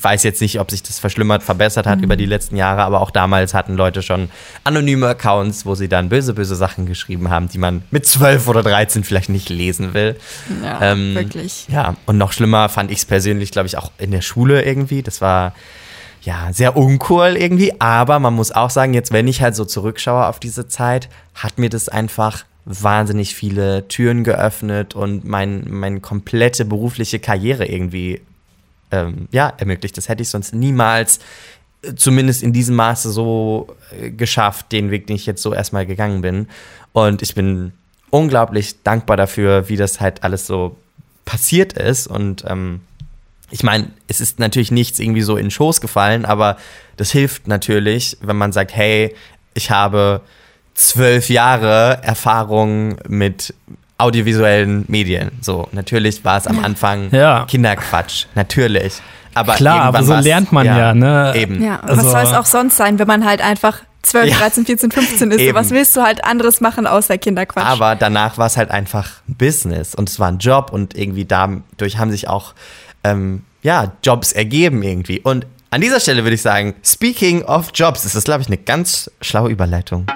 [0.00, 2.04] weiß jetzt nicht, ob sich das verschlimmert, verbessert hat mhm.
[2.04, 4.30] über die letzten Jahre, aber auch damals hatten Leute schon
[4.64, 8.62] anonyme Accounts, wo sie dann böse, böse Sachen geschrieben haben, die man mit 12 oder
[8.62, 10.16] 13 vielleicht nicht lesen will.
[10.62, 11.66] Ja, ähm, wirklich.
[11.68, 15.02] Ja, und noch schlimmer fand ich es persönlich, glaube ich, auch in der Schule irgendwie.
[15.02, 15.54] Das war
[16.22, 20.26] ja, sehr uncool irgendwie, aber man muss auch sagen, jetzt wenn ich halt so zurückschaue
[20.26, 26.64] auf diese Zeit, hat mir das einfach wahnsinnig viele Türen geöffnet und mein, meine komplette
[26.64, 28.20] berufliche Karriere irgendwie
[28.90, 29.96] ähm, ja, ermöglicht.
[29.96, 31.20] Das hätte ich sonst niemals,
[31.82, 35.86] äh, zumindest in diesem Maße, so äh, geschafft, den Weg, den ich jetzt so erstmal
[35.86, 36.48] gegangen bin.
[36.92, 37.72] Und ich bin
[38.10, 40.76] unglaublich dankbar dafür, wie das halt alles so
[41.24, 42.06] passiert ist.
[42.06, 42.80] Und ähm,
[43.50, 46.56] ich meine, es ist natürlich nichts irgendwie so in den Schoß gefallen, aber
[46.96, 49.14] das hilft natürlich, wenn man sagt, hey,
[49.54, 50.22] ich habe
[50.74, 53.54] zwölf Jahre Erfahrung mit
[54.00, 55.30] audiovisuellen Medien.
[55.40, 57.44] So, natürlich war es am Anfang ja.
[57.46, 58.94] Kinderquatsch, natürlich.
[59.34, 61.32] Aber Klar, aber so lernt man ja, ja ne?
[61.36, 61.62] Eben.
[61.62, 64.36] Ja, also, was soll es auch sonst sein, wenn man halt einfach 12, ja.
[64.38, 65.40] 13, 14, 15 ist.
[65.40, 65.54] Eben.
[65.54, 67.64] Was willst du halt anderes machen außer Kinderquatsch?
[67.64, 71.98] Aber danach war es halt einfach Business und es war ein Job und irgendwie dadurch
[71.98, 72.54] haben sich auch
[73.04, 75.20] ähm, ja, Jobs ergeben irgendwie.
[75.20, 78.56] Und an dieser Stelle würde ich sagen, speaking of Jobs, ist das, glaube ich, eine
[78.56, 80.06] ganz schlaue Überleitung.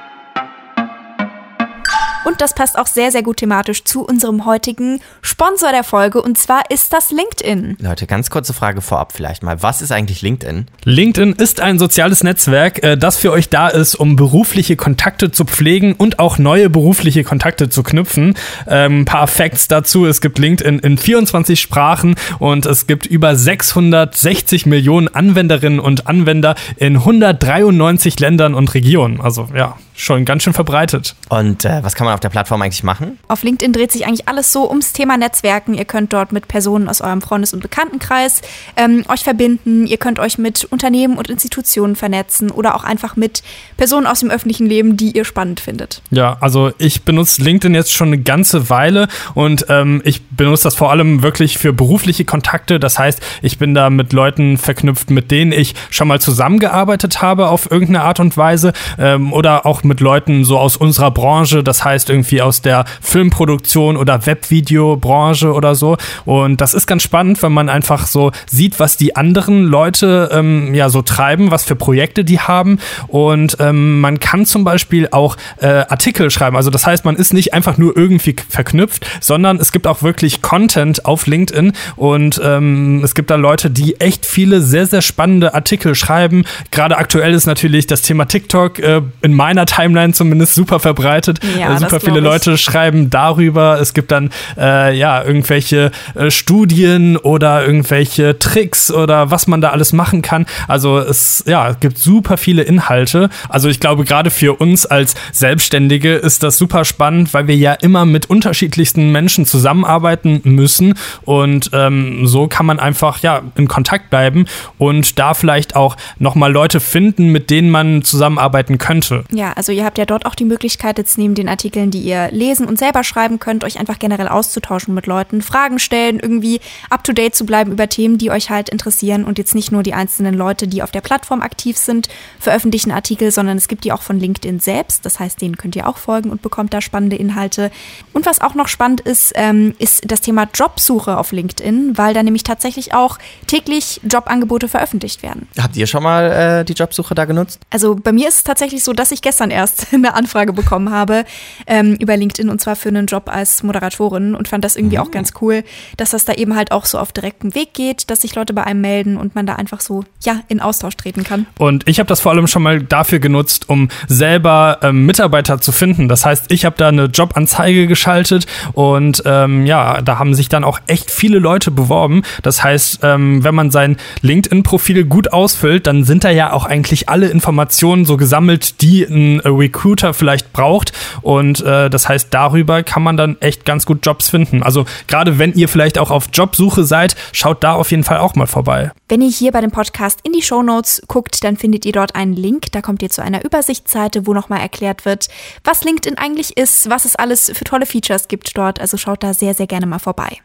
[2.24, 6.22] Und das passt auch sehr, sehr gut thematisch zu unserem heutigen Sponsor der Folge.
[6.22, 7.76] Und zwar ist das LinkedIn.
[7.80, 9.62] Leute, ganz kurze Frage vorab vielleicht mal.
[9.62, 10.66] Was ist eigentlich LinkedIn?
[10.84, 15.44] LinkedIn ist ein soziales Netzwerk, äh, das für euch da ist, um berufliche Kontakte zu
[15.44, 18.34] pflegen und auch neue berufliche Kontakte zu knüpfen.
[18.66, 20.06] Ähm, ein paar Facts dazu.
[20.06, 26.54] Es gibt LinkedIn in 24 Sprachen und es gibt über 660 Millionen Anwenderinnen und Anwender
[26.76, 29.20] in 193 Ländern und Regionen.
[29.20, 31.14] Also ja, schon ganz schön verbreitet.
[31.28, 33.18] Und äh, was kann man auf der Plattform eigentlich machen?
[33.28, 35.74] Auf LinkedIn dreht sich eigentlich alles so ums Thema Netzwerken.
[35.74, 38.42] Ihr könnt dort mit Personen aus eurem Freundes- und Bekanntenkreis
[38.76, 39.86] ähm, euch verbinden.
[39.86, 43.42] Ihr könnt euch mit Unternehmen und Institutionen vernetzen oder auch einfach mit
[43.76, 46.02] Personen aus dem öffentlichen Leben, die ihr spannend findet.
[46.10, 50.74] Ja, also ich benutze LinkedIn jetzt schon eine ganze Weile und ähm, ich benutze das
[50.74, 52.80] vor allem wirklich für berufliche Kontakte.
[52.80, 57.48] Das heißt, ich bin da mit Leuten verknüpft, mit denen ich schon mal zusammengearbeitet habe
[57.48, 61.84] auf irgendeine Art und Weise ähm, oder auch mit Leuten so aus unserer Branche, das
[61.84, 65.96] heißt irgendwie aus der Filmproduktion oder Webvideobranche oder so.
[66.24, 70.74] Und das ist ganz spannend, wenn man einfach so sieht, was die anderen Leute ähm,
[70.74, 72.78] ja so treiben, was für Projekte die haben.
[73.08, 76.56] Und ähm, man kann zum Beispiel auch äh, Artikel schreiben.
[76.56, 80.42] Also das heißt, man ist nicht einfach nur irgendwie verknüpft, sondern es gibt auch wirklich
[80.42, 85.54] Content auf LinkedIn und ähm, es gibt da Leute, die echt viele sehr, sehr spannende
[85.54, 86.44] Artikel schreiben.
[86.70, 91.40] Gerade aktuell ist natürlich das Thema TikTok äh, in meiner Timeline zumindest super verbreitet.
[91.58, 93.80] Ja, äh, super viele Leute schreiben darüber.
[93.80, 99.70] Es gibt dann äh, ja irgendwelche äh, Studien oder irgendwelche Tricks oder was man da
[99.70, 100.46] alles machen kann.
[100.68, 103.30] Also es ja, es gibt super viele Inhalte.
[103.48, 107.72] Also ich glaube, gerade für uns als Selbstständige ist das super spannend, weil wir ja
[107.72, 110.94] immer mit unterschiedlichsten Menschen zusammenarbeiten müssen.
[111.22, 114.46] Und ähm, so kann man einfach ja in Kontakt bleiben
[114.78, 119.24] und da vielleicht auch nochmal Leute finden, mit denen man zusammenarbeiten könnte.
[119.32, 122.30] Ja, also ihr habt ja dort auch die Möglichkeit, jetzt neben den Artikeln, die ihr
[122.30, 127.34] lesen und selber schreiben könnt, euch einfach generell auszutauschen mit Leuten, Fragen stellen, irgendwie up-to-date
[127.34, 130.66] zu bleiben über Themen, die euch halt interessieren und jetzt nicht nur die einzelnen Leute,
[130.66, 134.60] die auf der Plattform aktiv sind, veröffentlichen Artikel, sondern es gibt die auch von LinkedIn
[134.60, 135.04] selbst.
[135.04, 137.70] Das heißt, denen könnt ihr auch folgen und bekommt da spannende Inhalte.
[138.12, 142.22] Und was auch noch spannend ist, ähm, ist das Thema Jobsuche auf LinkedIn, weil da
[142.22, 145.48] nämlich tatsächlich auch täglich Jobangebote veröffentlicht werden.
[145.60, 147.60] Habt ihr schon mal äh, die Jobsuche da genutzt?
[147.70, 151.24] Also bei mir ist es tatsächlich so, dass ich gestern erst eine Anfrage bekommen habe
[151.66, 155.02] ähm, über LinkedIn und zwar für einen Job als Moderatorin und fand das irgendwie mhm.
[155.02, 155.64] auch ganz cool,
[155.96, 158.64] dass das da eben halt auch so auf direktem Weg geht, dass sich Leute bei
[158.64, 161.46] einem melden und man da einfach so ja in Austausch treten kann.
[161.58, 165.72] Und ich habe das vor allem schon mal dafür genutzt, um selber ähm, Mitarbeiter zu
[165.72, 166.08] finden.
[166.08, 170.64] Das heißt, ich habe da eine Jobanzeige geschaltet und ähm, ja, da haben sich dann
[170.64, 172.22] auch echt viele Leute beworben.
[172.42, 177.08] Das heißt, ähm, wenn man sein LinkedIn-Profil gut ausfüllt, dann sind da ja auch eigentlich
[177.08, 180.92] alle Informationen so gesammelt, die ein Recruiter vielleicht braucht.
[181.22, 184.62] Und äh, das heißt, darüber kann man dann echt ganz gut Jobs finden.
[184.62, 188.34] Also gerade wenn ihr vielleicht auch auf Jobsuche seid, schaut da auf jeden Fall auch
[188.34, 188.92] mal vorbei.
[189.08, 192.14] Wenn ihr hier bei dem Podcast in die Show Notes guckt, dann findet ihr dort
[192.14, 192.72] einen Link.
[192.72, 195.28] Da kommt ihr zu einer Übersichtsseite, wo nochmal erklärt wird,
[195.62, 198.80] was LinkedIn eigentlich ist, was es alles für tolle Features gibt dort.
[198.80, 200.38] Also schaut da sehr, sehr gerne mal vorbei.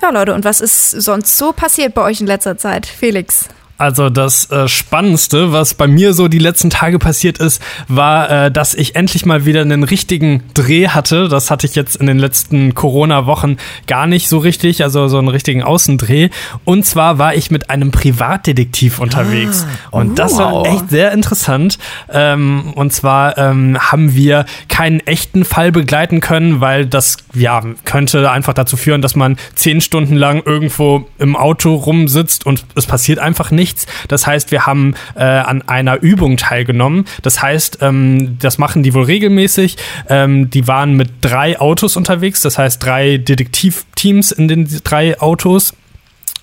[0.00, 2.86] Ja, Leute, und was ist sonst so passiert bei euch in letzter Zeit?
[2.86, 3.48] Felix.
[3.78, 8.50] Also das äh, Spannendste, was bei mir so die letzten Tage passiert ist, war, äh,
[8.50, 11.28] dass ich endlich mal wieder einen richtigen Dreh hatte.
[11.28, 15.28] Das hatte ich jetzt in den letzten Corona-Wochen gar nicht so richtig, also so einen
[15.28, 16.30] richtigen Außendreh.
[16.64, 19.64] Und zwar war ich mit einem Privatdetektiv unterwegs.
[19.92, 21.78] Ah, und oh, das war echt sehr interessant.
[22.12, 28.28] Ähm, und zwar ähm, haben wir keinen echten Fall begleiten können, weil das ja könnte
[28.28, 33.20] einfach dazu führen, dass man zehn Stunden lang irgendwo im Auto rumsitzt und es passiert
[33.20, 33.86] einfach nichts nichts.
[34.08, 37.04] Das heißt, wir haben äh, an einer Übung teilgenommen.
[37.22, 39.76] Das heißt, ähm, das machen die wohl regelmäßig.
[40.08, 45.74] Ähm, die waren mit drei Autos unterwegs, das heißt drei Detektivteams in den drei Autos.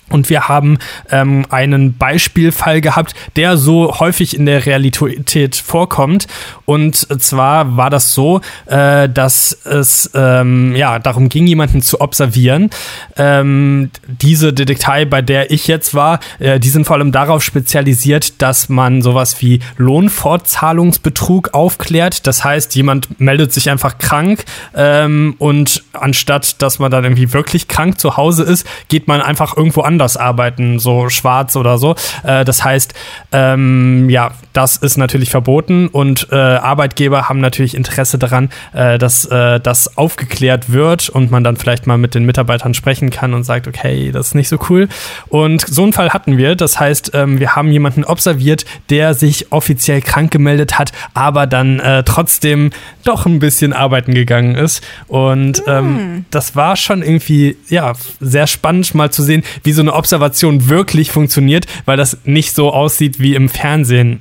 [0.08, 0.78] Und wir haben
[1.10, 6.28] ähm, einen Beispielfall gehabt, der so häufig in der Realität vorkommt.
[6.64, 12.70] Und zwar war das so, äh, dass es ähm, ja darum ging, jemanden zu observieren.
[13.16, 18.40] Ähm, diese Detektei, bei der ich jetzt war, äh, die sind vor allem darauf spezialisiert,
[18.40, 22.28] dass man sowas wie Lohnfortzahlungsbetrug aufklärt.
[22.28, 27.66] Das heißt, jemand meldet sich einfach krank ähm, und anstatt, dass man dann irgendwie wirklich
[27.66, 31.94] krank zu Hause ist, geht man einfach irgendwo an anders arbeiten, so schwarz oder so.
[32.22, 32.92] Äh, das heißt,
[33.32, 39.24] ähm, ja, das ist natürlich verboten und äh, Arbeitgeber haben natürlich Interesse daran, äh, dass
[39.24, 43.44] äh, das aufgeklärt wird und man dann vielleicht mal mit den Mitarbeitern sprechen kann und
[43.44, 44.88] sagt, okay, das ist nicht so cool.
[45.28, 46.56] Und so einen Fall hatten wir.
[46.56, 51.80] Das heißt, ähm, wir haben jemanden observiert, der sich offiziell krank gemeldet hat, aber dann
[51.80, 52.70] äh, trotzdem
[53.04, 54.82] doch ein bisschen arbeiten gegangen ist.
[55.06, 56.24] Und ähm, mm.
[56.30, 61.10] das war schon irgendwie, ja, sehr spannend mal zu sehen, wie so eine Observation wirklich
[61.10, 64.20] funktioniert, weil das nicht so aussieht wie im Fernsehen.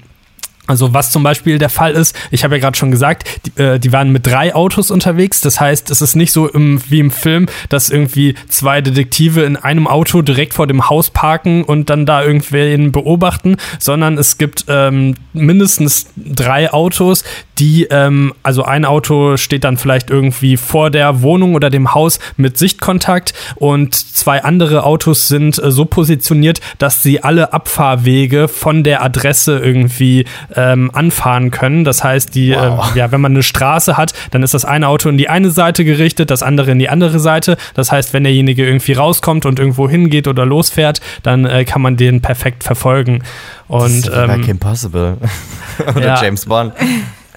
[0.67, 3.79] Also was zum Beispiel der Fall ist, ich habe ja gerade schon gesagt, die, äh,
[3.79, 5.41] die, waren mit drei Autos unterwegs.
[5.41, 9.57] Das heißt, es ist nicht so im, wie im Film, dass irgendwie zwei Detektive in
[9.57, 14.65] einem Auto direkt vor dem Haus parken und dann da irgendwen beobachten, sondern es gibt
[14.67, 17.23] ähm, mindestens drei Autos,
[17.59, 22.19] die, ähm, also ein Auto steht dann vielleicht irgendwie vor der Wohnung oder dem Haus
[22.37, 28.83] mit Sichtkontakt und zwei andere Autos sind äh, so positioniert, dass sie alle Abfahrwege von
[28.83, 30.25] der Adresse irgendwie
[30.55, 31.83] ähm, anfahren können.
[31.83, 32.93] Das heißt, die, äh, wow.
[32.93, 35.51] äh, ja, wenn man eine Straße hat, dann ist das eine Auto in die eine
[35.51, 37.57] Seite gerichtet, das andere in die andere Seite.
[37.73, 41.97] Das heißt, wenn derjenige irgendwie rauskommt und irgendwo hingeht oder losfährt, dann äh, kann man
[41.97, 43.23] den perfekt verfolgen.
[43.67, 45.17] Und, das ist ähm, Kim Possible
[45.95, 46.21] oder ja.
[46.21, 46.73] James Bond.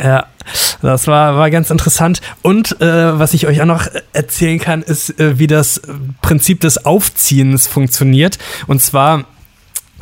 [0.02, 0.26] Ja,
[0.81, 2.20] das war, war ganz interessant.
[2.42, 5.83] Und äh, was ich euch auch noch erzählen kann, ist, äh, wie das
[6.22, 8.38] Prinzip des Aufziehens funktioniert.
[8.66, 9.24] Und zwar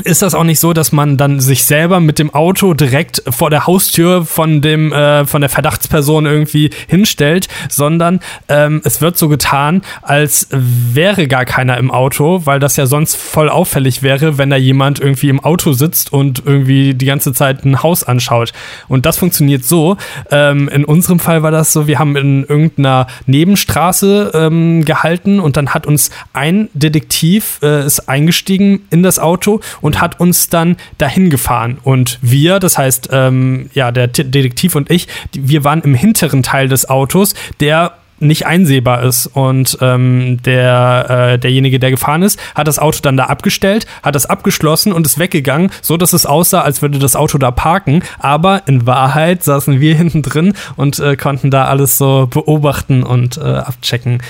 [0.04, 3.50] ist das auch nicht so, dass man dann sich selber mit dem Auto direkt vor
[3.50, 9.28] der Haustür von dem äh, von der Verdachtsperson irgendwie hinstellt, sondern ähm, es wird so
[9.28, 14.50] getan, als wäre gar keiner im Auto, weil das ja sonst voll auffällig wäre, wenn
[14.50, 18.52] da jemand irgendwie im Auto sitzt und irgendwie die ganze Zeit ein Haus anschaut.
[18.88, 19.96] Und das funktioniert so.
[20.30, 25.56] Ähm, in unserem Fall war das so, wir haben in irgendeiner Nebenstraße ähm, gehalten und
[25.56, 29.60] dann hat uns ein Detektiv äh, ist eingestiegen in das Auto
[30.00, 31.78] hat uns dann dahin gefahren.
[31.82, 36.68] Und wir, das heißt, ähm, ja, der Detektiv und ich, wir waren im hinteren Teil
[36.68, 39.26] des Autos, der nicht einsehbar ist.
[39.26, 44.14] Und ähm, der, äh, derjenige, der gefahren ist, hat das Auto dann da abgestellt, hat
[44.14, 48.02] das abgeschlossen und ist weggegangen, so dass es aussah, als würde das Auto da parken.
[48.18, 53.38] Aber in Wahrheit saßen wir hinten drin und äh, konnten da alles so beobachten und
[53.38, 54.22] äh, abchecken.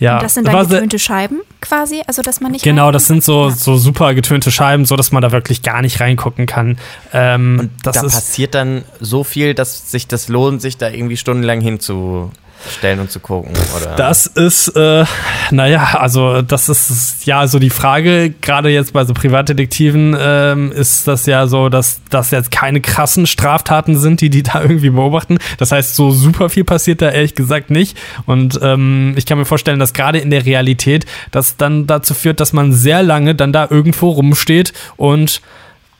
[0.00, 2.64] Ja, und das sind dann getönte Scheiben quasi, also dass man nicht.
[2.64, 3.54] Genau, das sind so, ja.
[3.54, 6.78] so super getönte Scheiben, so dass man da wirklich gar nicht reingucken kann.
[7.12, 11.60] Ähm, und da passiert dann so viel, dass sich das lohnt, sich da irgendwie stundenlang
[11.60, 12.32] hinzu
[12.68, 13.96] stellen und zu gucken, oder?
[13.96, 15.04] Das ist, äh,
[15.50, 21.08] naja, also das ist ja so die Frage, gerade jetzt bei so Privatdetektiven ähm, ist
[21.08, 25.38] das ja so, dass das jetzt keine krassen Straftaten sind, die die da irgendwie beobachten.
[25.58, 27.96] Das heißt, so super viel passiert da ehrlich gesagt nicht.
[28.26, 32.40] Und ähm, ich kann mir vorstellen, dass gerade in der Realität das dann dazu führt,
[32.40, 35.40] dass man sehr lange dann da irgendwo rumsteht und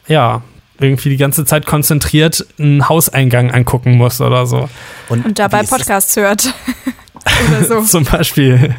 [0.08, 0.42] ja,
[0.80, 4.68] irgendwie die ganze Zeit konzentriert einen Hauseingang angucken muss oder so.
[5.08, 6.54] Und, und dabei Podcasts hört.
[7.48, 7.80] oder so.
[7.82, 8.74] Zum Beispiel.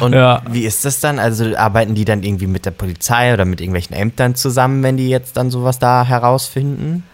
[0.00, 0.42] Und ja.
[0.50, 1.18] wie ist das dann?
[1.18, 5.08] Also arbeiten die dann irgendwie mit der Polizei oder mit irgendwelchen Ämtern zusammen, wenn die
[5.08, 7.04] jetzt dann sowas da herausfinden?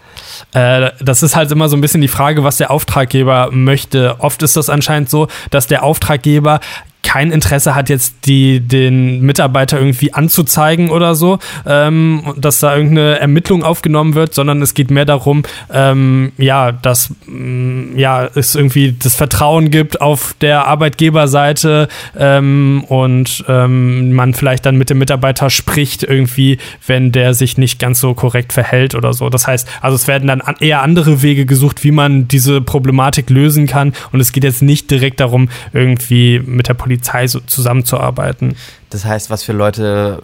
[0.52, 4.16] Äh, das ist halt immer so ein bisschen die Frage, was der Auftraggeber möchte.
[4.20, 6.60] Oft ist das anscheinend so, dass der Auftraggeber
[7.02, 13.18] kein Interesse hat, jetzt die, den Mitarbeiter irgendwie anzuzeigen oder so, ähm, dass da irgendeine
[13.18, 18.94] Ermittlung aufgenommen wird, sondern es geht mehr darum, ähm, ja, dass mm, ja, es irgendwie
[18.96, 25.50] das Vertrauen gibt auf der Arbeitgeberseite ähm, und ähm, man vielleicht dann mit dem Mitarbeiter
[25.50, 29.30] spricht irgendwie, wenn der sich nicht ganz so korrekt verhält oder so.
[29.30, 33.66] Das heißt, also es werden dann eher andere Wege gesucht, wie man diese Problematik lösen
[33.66, 38.56] kann und es geht jetzt nicht direkt darum, irgendwie mit der Polizei Polizei so zusammenzuarbeiten.
[38.90, 40.22] Das heißt, was für Leute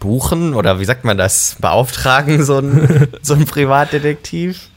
[0.00, 4.68] buchen oder wie sagt man das, beauftragen so ein, so Privatdetektiv?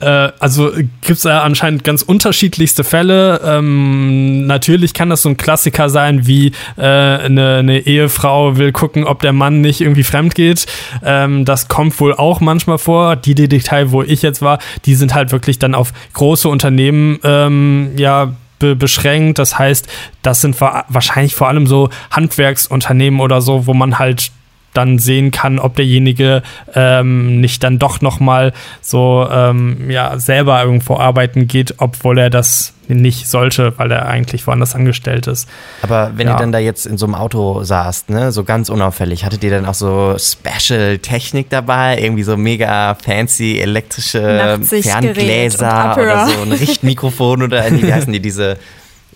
[0.00, 0.72] Äh, also
[1.02, 3.42] gibt es ja anscheinend ganz unterschiedlichste Fälle.
[3.44, 9.04] Ähm, natürlich kann das so ein Klassiker sein, wie äh, eine, eine, Ehefrau will gucken,
[9.04, 10.64] ob der Mann nicht irgendwie fremd geht.
[11.04, 13.16] Ähm, das kommt wohl auch manchmal vor.
[13.16, 17.90] Die Detektei, wo ich jetzt war, die sind halt wirklich dann auf große Unternehmen ähm,
[17.98, 19.40] ja be beschränkt.
[19.40, 19.88] Das heißt,
[20.22, 24.30] das sind wahrscheinlich vor allem so Handwerksunternehmen oder so, wo man halt
[24.74, 26.42] dann sehen kann, ob derjenige
[26.74, 32.30] ähm, nicht dann doch noch mal so ähm, ja selber irgendwo arbeiten geht, obwohl er
[32.30, 35.48] das nicht sollte, weil er eigentlich woanders angestellt ist.
[35.82, 36.34] Aber wenn ja.
[36.34, 39.50] ihr dann da jetzt in so einem Auto saßt, ne, so ganz unauffällig, hattet ihr
[39.50, 46.52] dann auch so Special Technik dabei, irgendwie so mega fancy elektrische Ferngläser oder so ein
[46.52, 48.56] Richtmikrofon oder wie heißen die diese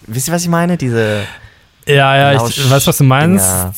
[0.06, 0.76] Wisst ihr, was ich meine?
[0.76, 1.20] Diese
[1.86, 3.46] ja, ja, ich weiß, was du meinst.
[3.46, 3.74] Dinger.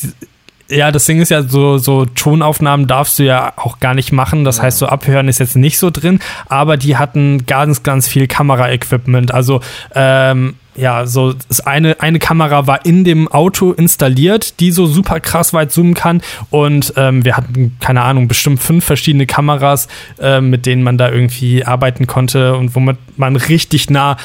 [0.69, 4.43] Ja, das Ding ist ja, so, so Tonaufnahmen darfst du ja auch gar nicht machen.
[4.43, 4.63] Das ja.
[4.63, 9.33] heißt, so abhören ist jetzt nicht so drin, aber die hatten ganz, ganz viel Kamera-Equipment.
[9.33, 9.61] Also,
[9.95, 15.19] ähm, ja, so das eine, eine Kamera war in dem Auto installiert, die so super
[15.19, 16.21] krass weit zoomen kann.
[16.51, 19.87] Und ähm, wir hatten, keine Ahnung, bestimmt fünf verschiedene Kameras,
[20.19, 24.17] äh, mit denen man da irgendwie arbeiten konnte und womit man richtig nah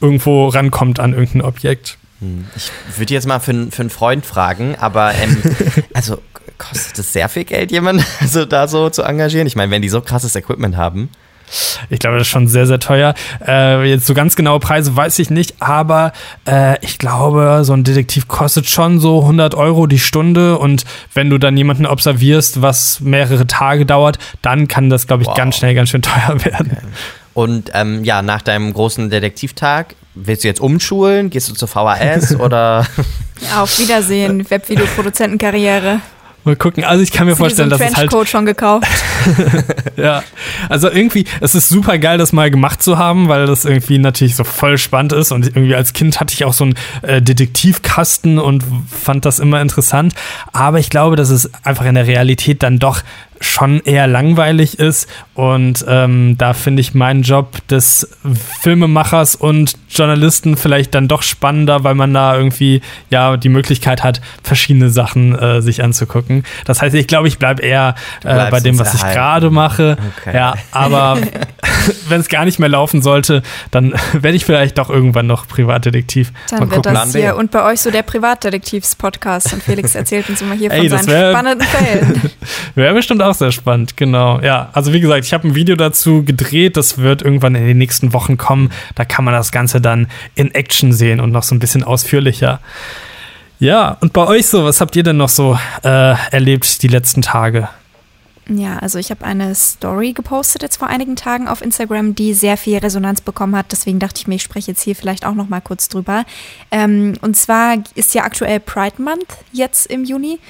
[0.00, 1.98] irgendwo rankommt an irgendein Objekt.
[2.20, 2.46] Hm.
[2.54, 5.42] Ich würde jetzt mal für, für einen Freund fragen, aber ähm,
[5.94, 6.20] also
[6.58, 9.46] kostet es sehr viel Geld, jemanden also da so zu engagieren?
[9.46, 11.10] Ich meine, wenn die so krasses Equipment haben.
[11.88, 13.12] Ich glaube, das ist schon sehr, sehr teuer.
[13.44, 16.12] Äh, jetzt so ganz genaue Preise weiß ich nicht, aber
[16.46, 21.28] äh, ich glaube, so ein Detektiv kostet schon so 100 Euro die Stunde und wenn
[21.28, 25.36] du dann jemanden observierst, was mehrere Tage dauert, dann kann das, glaube ich, wow.
[25.36, 26.70] ganz schnell ganz schön teuer werden.
[26.70, 26.86] Okay.
[27.34, 31.30] Und ähm, ja, nach deinem großen Detektivtag willst du jetzt umschulen?
[31.30, 32.86] Gehst du zur VHS oder?
[33.40, 36.00] Ja, auf Wiedersehen, Webvideoproduzentenkarriere.
[36.44, 36.84] Mal gucken.
[36.84, 38.88] Also ich kann mir vorstellen, dass es halt schon gekauft.
[39.96, 40.22] ja,
[40.70, 44.36] also irgendwie, es ist super geil, das mal gemacht zu haben, weil das irgendwie natürlich
[44.36, 48.38] so voll spannend ist und irgendwie als Kind hatte ich auch so einen äh, Detektivkasten
[48.38, 50.14] und fand das immer interessant.
[50.52, 53.02] Aber ich glaube, dass es einfach in der Realität dann doch
[53.40, 55.08] schon eher langweilig ist.
[55.34, 58.08] Und ähm, da finde ich meinen Job des
[58.60, 64.20] Filmemachers und Journalisten vielleicht dann doch spannender, weil man da irgendwie ja die Möglichkeit hat,
[64.42, 66.44] verschiedene Sachen äh, sich anzugucken.
[66.66, 69.96] Das heißt, ich glaube, ich bleibe eher äh, bei dem, was ich gerade mache.
[70.18, 70.36] Okay.
[70.36, 71.18] Ja, aber
[72.08, 76.32] wenn es gar nicht mehr laufen sollte, dann werde ich vielleicht doch irgendwann noch Privatdetektiv.
[76.50, 76.94] Dann Mal wird gucken.
[76.94, 80.88] das hier und bei euch so der Privatdetektivs-Podcast und Felix erzählt uns immer hier Ey,
[80.88, 82.30] von seinen wär, spannenden Fällen.
[82.74, 84.40] Wäre bestimmt auch sehr spannend, genau.
[84.40, 87.78] Ja, also wie gesagt, ich habe ein Video dazu gedreht, das wird irgendwann in den
[87.78, 88.70] nächsten Wochen kommen.
[88.94, 92.60] Da kann man das Ganze dann in Action sehen und noch so ein bisschen ausführlicher.
[93.58, 97.20] Ja, und bei euch so, was habt ihr denn noch so äh, erlebt die letzten
[97.20, 97.68] Tage?
[98.48, 102.56] Ja, also ich habe eine Story gepostet jetzt vor einigen Tagen auf Instagram, die sehr
[102.56, 103.70] viel Resonanz bekommen hat.
[103.70, 106.24] Deswegen dachte ich mir, ich spreche jetzt hier vielleicht auch noch mal kurz drüber.
[106.70, 110.40] Ähm, und zwar ist ja aktuell Pride Month jetzt im Juni.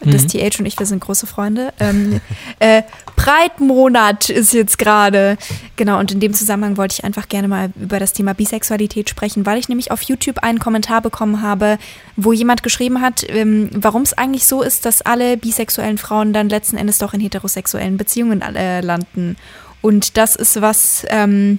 [0.00, 0.28] Das mhm.
[0.28, 1.72] TH und ich, wir sind große Freunde.
[1.80, 2.20] Ähm,
[2.58, 2.82] äh,
[3.16, 5.38] Breitmonat ist jetzt gerade.
[5.76, 9.46] Genau, und in dem Zusammenhang wollte ich einfach gerne mal über das Thema Bisexualität sprechen,
[9.46, 11.78] weil ich nämlich auf YouTube einen Kommentar bekommen habe,
[12.16, 16.48] wo jemand geschrieben hat, ähm, warum es eigentlich so ist, dass alle bisexuellen Frauen dann
[16.48, 19.36] letzten Endes doch in heterosexuellen Beziehungen äh, landen.
[19.80, 21.58] Und das ist was, ähm,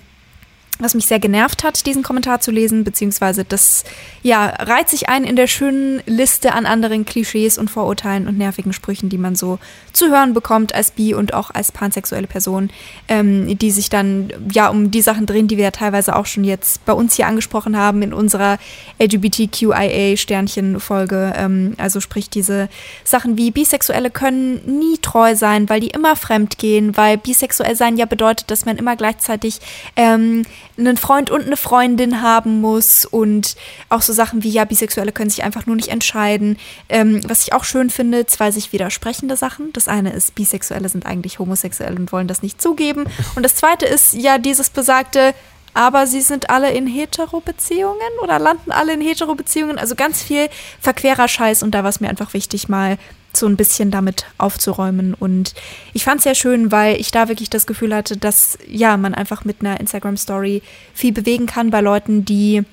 [0.80, 3.84] was mich sehr genervt hat, diesen Kommentar zu lesen, beziehungsweise das
[4.22, 8.74] ja, reiht sich ein in der schönen Liste an anderen Klischees und Vorurteilen und nervigen
[8.74, 9.60] Sprüchen, die man so
[9.94, 12.70] zu hören bekommt als bi- und auch als pansexuelle Person,
[13.08, 16.44] ähm, die sich dann ja um die Sachen drehen, die wir ja teilweise auch schon
[16.44, 18.58] jetzt bei uns hier angesprochen haben in unserer
[19.00, 21.34] LGBTQIA-Sternchen-Folge.
[21.36, 22.70] Ähm, also sprich diese
[23.04, 27.98] Sachen wie Bisexuelle können nie treu sein, weil die immer fremd gehen, weil bisexuell sein
[27.98, 29.60] ja bedeutet, dass man immer gleichzeitig
[29.96, 30.44] ähm,
[30.78, 33.56] einen Freund und eine Freundin haben muss und
[33.90, 36.58] auch so Sachen wie, ja, Bisexuelle können sich einfach nur nicht entscheiden.
[36.90, 39.74] Ähm, was ich auch schön finde, zwei sich widersprechende Sachen.
[39.74, 43.06] Das eine ist, Bisexuelle sind eigentlich homosexuell und wollen das nicht zugeben.
[43.36, 45.34] Und das zweite ist ja dieses besagte,
[45.74, 49.78] aber sie sind alle in Hetero-Beziehungen oder landen alle in Hetero-Beziehungen.
[49.78, 50.50] Also ganz viel
[50.82, 52.98] verquerer Scheiß und da war es mir einfach wichtig, mal
[53.38, 55.14] so ein bisschen damit aufzuräumen.
[55.14, 55.54] Und
[55.94, 59.14] ich fand es sehr schön, weil ich da wirklich das Gefühl hatte, dass ja, man
[59.14, 60.62] einfach mit einer Instagram-Story
[60.94, 62.64] viel bewegen kann bei Leuten, die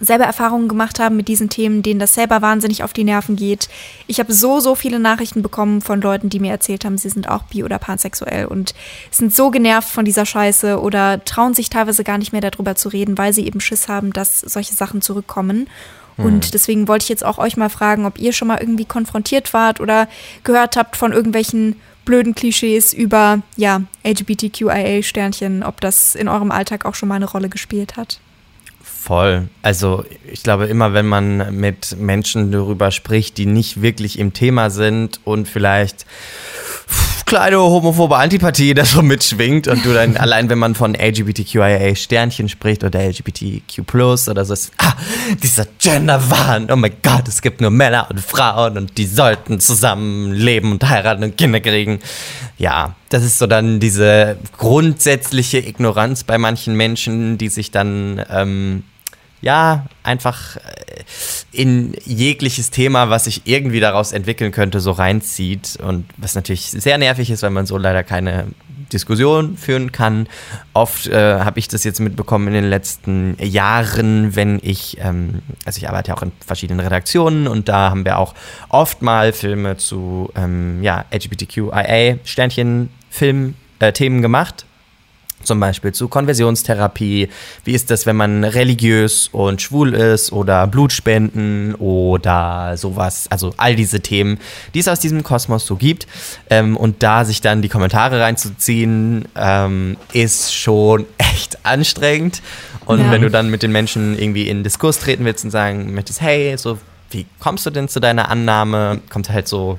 [0.00, 3.68] selber Erfahrungen gemacht haben mit diesen Themen, denen das selber wahnsinnig auf die Nerven geht.
[4.06, 7.28] Ich habe so, so viele Nachrichten bekommen von Leuten, die mir erzählt haben, sie sind
[7.28, 8.74] auch bi- oder pansexuell und
[9.10, 12.88] sind so genervt von dieser Scheiße oder trauen sich teilweise gar nicht mehr darüber zu
[12.88, 15.68] reden, weil sie eben Schiss haben, dass solche Sachen zurückkommen.
[16.16, 16.50] Und hm.
[16.52, 19.80] deswegen wollte ich jetzt auch euch mal fragen, ob ihr schon mal irgendwie konfrontiert wart
[19.80, 20.08] oder
[20.44, 26.94] gehört habt von irgendwelchen blöden Klischees über ja, LGBTQIA-Sternchen, ob das in eurem Alltag auch
[26.94, 28.20] schon mal eine Rolle gespielt hat.
[28.82, 29.48] Voll.
[29.62, 34.70] Also ich glaube, immer wenn man mit Menschen darüber spricht, die nicht wirklich im Thema
[34.70, 36.06] sind und vielleicht
[37.32, 42.50] kleine homophobe Antipathie da schon mitschwingt und du dann allein, wenn man von LGBTQIA Sternchen
[42.50, 44.92] spricht oder LGBTQ Plus oder so, ist, ah,
[45.42, 50.32] dieser Genderwahn, oh mein Gott, es gibt nur Männer und Frauen und die sollten zusammen
[50.32, 52.00] leben und heiraten und Kinder kriegen.
[52.58, 58.82] Ja, das ist so dann diese grundsätzliche Ignoranz bei manchen Menschen, die sich dann ähm,
[59.42, 60.60] ja, einfach äh,
[61.52, 65.78] in jegliches Thema, was sich irgendwie daraus entwickeln könnte, so reinzieht.
[65.82, 68.46] Und was natürlich sehr nervig ist, weil man so leider keine
[68.92, 70.28] Diskussion führen kann.
[70.74, 75.78] Oft äh, habe ich das jetzt mitbekommen in den letzten Jahren, wenn ich, ähm, also
[75.78, 78.34] ich arbeite ja auch in verschiedenen Redaktionen und da haben wir auch
[78.68, 83.54] oft mal Filme zu ähm, ja, LGBTQIA-Sternchen-Film.
[83.80, 84.64] Äh, Themen gemacht
[85.44, 87.28] zum Beispiel zu Konversionstherapie.
[87.64, 93.26] Wie ist das, wenn man religiös und schwul ist oder Blutspenden oder sowas?
[93.30, 94.38] Also all diese Themen,
[94.74, 96.06] die es aus diesem Kosmos so gibt.
[96.50, 102.42] Ähm, und da sich dann die Kommentare reinzuziehen, ähm, ist schon echt anstrengend.
[102.84, 103.10] Und ja.
[103.10, 106.56] wenn du dann mit den Menschen irgendwie in Diskurs treten willst und sagen möchtest, hey,
[106.58, 106.78] so
[107.10, 109.00] wie kommst du denn zu deiner Annahme?
[109.10, 109.78] Kommt halt so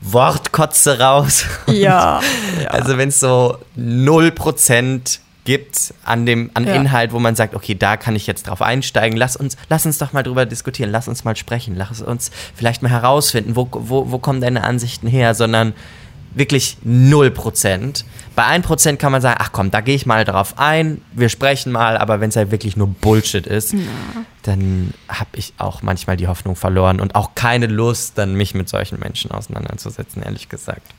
[0.00, 1.44] Wortkotze raus.
[1.66, 2.20] Ja.
[2.62, 2.68] ja.
[2.70, 6.74] Also wenn es so 0% gibt an dem an ja.
[6.74, 9.16] Inhalt, wo man sagt, okay, da kann ich jetzt drauf einsteigen.
[9.16, 12.82] Lass uns, lass uns doch mal drüber diskutieren, lass uns mal sprechen, lass uns vielleicht
[12.82, 15.72] mal herausfinden, wo, wo, wo kommen deine Ansichten her, sondern
[16.38, 18.04] wirklich 0%.
[18.34, 21.72] Bei 1% kann man sagen, ach komm, da gehe ich mal drauf ein, wir sprechen
[21.72, 23.80] mal, aber wenn es halt wirklich nur Bullshit ist, ja.
[24.42, 28.68] dann habe ich auch manchmal die Hoffnung verloren und auch keine Lust, dann mich mit
[28.68, 30.94] solchen Menschen auseinanderzusetzen, ehrlich gesagt.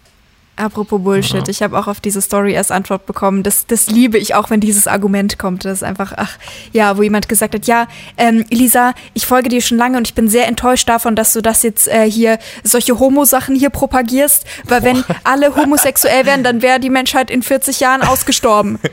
[0.60, 3.44] Apropos Bullshit, ich habe auch auf diese Story erst Antwort bekommen.
[3.44, 5.66] Das, das liebe ich auch, wenn dieses Argument kommt.
[5.66, 6.38] Das ist einfach, ach,
[6.74, 7.88] ja, wo jemand gesagt hat, ja,
[8.18, 11.42] ähm, Lisa, ich folge dir schon lange und ich bin sehr enttäuscht davon, dass du
[11.42, 16.80] das jetzt äh, hier, solche Homo-Sachen hier propagierst, weil wenn alle homosexuell wären, dann wäre
[16.80, 18.80] die Menschheit in 40 Jahren ausgestorben.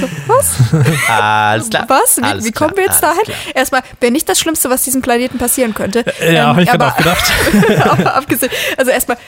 [0.00, 0.56] So, was?
[1.08, 1.84] Alles klar.
[1.88, 2.16] Was?
[2.18, 3.22] Wie, Alles wie kommen wir jetzt dahin?
[3.22, 3.36] klar.
[3.54, 6.04] Erstmal, wäre nicht das Schlimmste, was diesem Planeten passieren könnte.
[6.32, 7.32] Ja, habe ich Ähm, aber- auch gedacht.
[7.88, 9.18] aber abgesehen, also erstmal,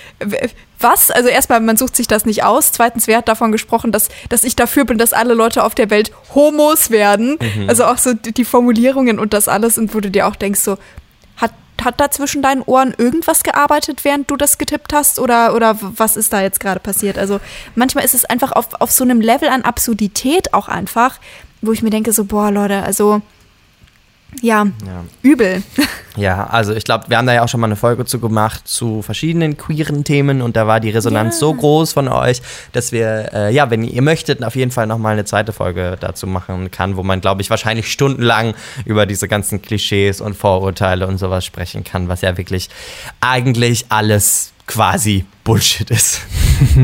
[0.80, 1.10] was?
[1.10, 2.72] Also erstmal, man sucht sich das nicht aus.
[2.72, 5.88] Zweitens, wer hat davon gesprochen, dass, dass ich dafür bin, dass alle Leute auf der
[5.90, 7.38] Welt Homos werden?
[7.40, 7.68] Mhm.
[7.68, 10.78] Also auch so die Formulierungen und das alles und wo du dir auch denkst, so,
[11.84, 15.18] hat, da zwischen deinen Ohren irgendwas gearbeitet, während du das getippt hast?
[15.18, 17.18] Oder, oder was ist da jetzt gerade passiert?
[17.18, 17.40] Also
[17.74, 21.18] manchmal ist es einfach auf, auf so einem Level an Absurdität auch einfach,
[21.62, 23.22] wo ich mir denke, so, boah, Leute, also
[24.42, 25.04] ja, Ja.
[25.22, 25.62] übel.
[26.16, 28.66] Ja, also ich glaube, wir haben da ja auch schon mal eine Folge zu gemacht
[28.66, 31.38] zu verschiedenen queeren Themen und da war die Resonanz Ja.
[31.38, 35.12] so groß von euch, dass wir, äh, ja, wenn ihr möchtet, auf jeden Fall nochmal
[35.12, 38.54] eine zweite Folge dazu machen kann, wo man, glaube ich, wahrscheinlich stundenlang
[38.84, 42.68] über diese ganzen Klischees und Vorurteile und sowas sprechen kann, was ja wirklich
[43.20, 46.20] eigentlich alles quasi Bullshit ist.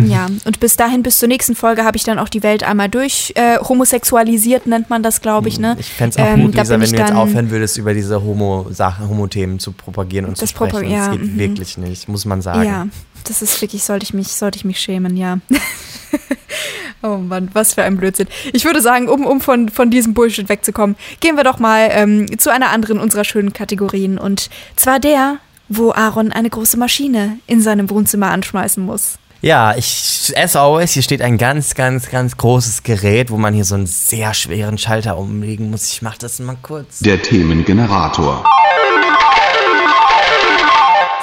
[0.06, 2.88] Ja, und bis dahin, bis zur nächsten Folge, habe ich dann auch die Welt einmal
[2.88, 5.76] durch äh, homosexualisiert, nennt man das, glaube ich, ne?
[5.78, 9.58] Ich fände es auch Ähm, gut, Lisa, wenn du jetzt aufhören würdest, über diese Homo-Themen
[9.58, 10.78] zu propagieren und Das zu sprechen.
[10.78, 11.38] Propag- ja, das geht mhm.
[11.38, 12.66] wirklich nicht, muss man sagen.
[12.66, 12.88] Ja,
[13.24, 15.40] das ist wirklich, sollte ich mich, sollte ich mich schämen, ja.
[17.02, 18.28] oh Mann, was für ein Blödsinn.
[18.52, 22.38] Ich würde sagen, um, um von, von diesem Bullshit wegzukommen, gehen wir doch mal ähm,
[22.38, 24.18] zu einer anderen unserer schönen Kategorien.
[24.18, 25.36] Und zwar der,
[25.68, 29.18] wo Aaron eine große Maschine in seinem Wohnzimmer anschmeißen muss.
[29.42, 33.64] Ja, ich, as always, hier steht ein ganz, ganz, ganz großes Gerät, wo man hier
[33.64, 35.90] so einen sehr schweren Schalter umlegen muss.
[35.90, 37.00] Ich mach das mal kurz.
[37.00, 38.44] Der Themengenerator.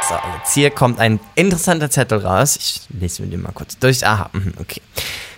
[0.08, 2.56] So, jetzt hier kommt ein interessanter Zettel raus.
[2.58, 4.06] Ich lese mir den mal kurz durch.
[4.06, 4.82] Aha, mhm, okay.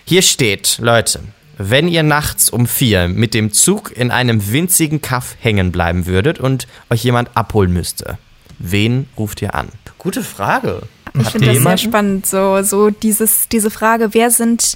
[0.04, 1.20] Hier steht, Leute,
[1.58, 6.38] wenn ihr nachts um vier mit dem Zug in einem winzigen Kaff hängen bleiben würdet
[6.38, 8.18] und euch jemand abholen müsste,
[8.58, 9.68] wen ruft ihr an?
[9.98, 10.82] Gute Frage.
[11.18, 14.74] Ich finde das sehr spannend, so, so dieses, diese Frage, wer sind,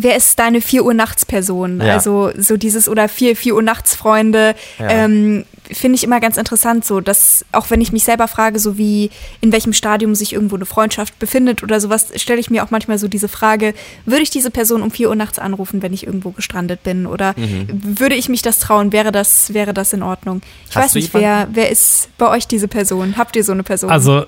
[0.00, 1.80] wer ist deine 4 Uhr nachts Person?
[1.80, 1.94] Ja.
[1.94, 4.88] Also so dieses oder 4, 4 Uhr nachts Freunde, Ja.
[4.88, 8.78] ähm, finde ich immer ganz interessant, so dass, auch wenn ich mich selber frage, so
[8.78, 9.10] wie
[9.42, 12.96] in welchem Stadium sich irgendwo eine Freundschaft befindet oder sowas, stelle ich mir auch manchmal
[12.98, 13.74] so diese Frage,
[14.06, 17.04] würde ich diese Person um 4 Uhr nachts anrufen, wenn ich irgendwo gestrandet bin?
[17.06, 17.98] Oder Mhm.
[18.00, 18.92] würde ich mich das trauen?
[18.92, 20.40] Wäre das, wäre das in Ordnung?
[20.70, 23.18] Ich Hast weiß nicht, wer, wer ist bei euch diese Person?
[23.18, 23.90] Habt ihr so eine Person?
[23.90, 24.24] Also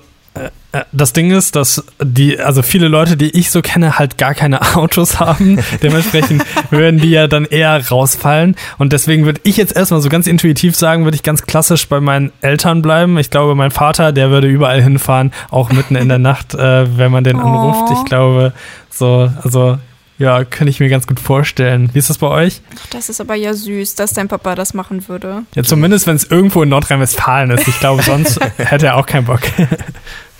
[0.92, 4.60] das Ding ist, dass die, also viele Leute, die ich so kenne, halt gar keine
[4.76, 5.58] Autos haben.
[5.82, 8.54] Dementsprechend würden die ja dann eher rausfallen.
[8.78, 12.00] Und deswegen würde ich jetzt erstmal so ganz intuitiv sagen, würde ich ganz klassisch bei
[12.00, 13.18] meinen Eltern bleiben.
[13.18, 17.10] Ich glaube, mein Vater, der würde überall hinfahren, auch mitten in der Nacht, äh, wenn
[17.10, 17.40] man den Oh.
[17.40, 17.92] anruft.
[17.98, 18.52] Ich glaube,
[18.90, 19.78] so, also
[20.20, 21.88] ja, kann ich mir ganz gut vorstellen.
[21.94, 22.60] Wie ist das bei euch?
[22.90, 25.44] Das ist aber ja süß, dass dein Papa das machen würde.
[25.54, 27.66] Ja, zumindest wenn es irgendwo in Nordrhein-Westfalen ist.
[27.66, 29.40] Ich glaube, sonst hätte er auch keinen Bock.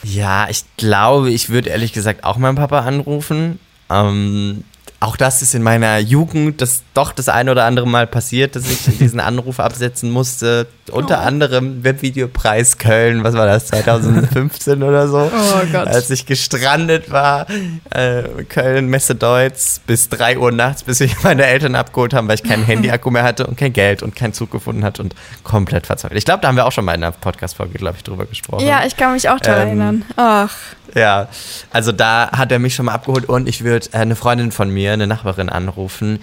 [0.03, 3.59] Ja, ich glaube, ich würde ehrlich gesagt auch meinen Papa anrufen.
[3.89, 4.65] Ähm,
[5.03, 8.71] auch das ist in meiner Jugend das doch das eine oder andere Mal passiert, dass
[8.71, 10.67] ich diesen Anruf absetzen musste.
[10.91, 11.27] Unter Oh.
[11.27, 15.31] anderem Webvideopreis Köln, was war das, 2015 oder so?
[15.33, 15.87] Oh Gott.
[15.87, 17.47] Als ich gestrandet war,
[17.91, 22.35] äh, Köln, Messe Deutz, bis 3 Uhr nachts, bis sich meine Eltern abgeholt haben, weil
[22.35, 25.87] ich keinen Handyakku mehr hatte und kein Geld und keinen Zug gefunden hatte und komplett
[25.87, 26.19] verzweifelt.
[26.19, 28.67] Ich glaube, da haben wir auch schon mal in einer Podcast-Folge, glaube ich, drüber gesprochen.
[28.67, 30.05] Ja, ich kann mich auch daran Ähm, erinnern.
[30.17, 30.51] Ach,
[30.95, 31.29] Ja,
[31.71, 34.71] also da hat er mich schon mal abgeholt und ich würde äh, eine Freundin von
[34.71, 36.21] mir, eine Nachbarin anrufen,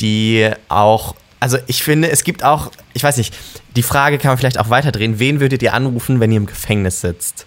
[0.00, 3.34] die auch, also ich finde, es gibt auch, ich weiß nicht,
[3.76, 7.00] die Frage kann man vielleicht auch weiterdrehen, wen würdet ihr anrufen, wenn ihr im Gefängnis
[7.00, 7.46] sitzt?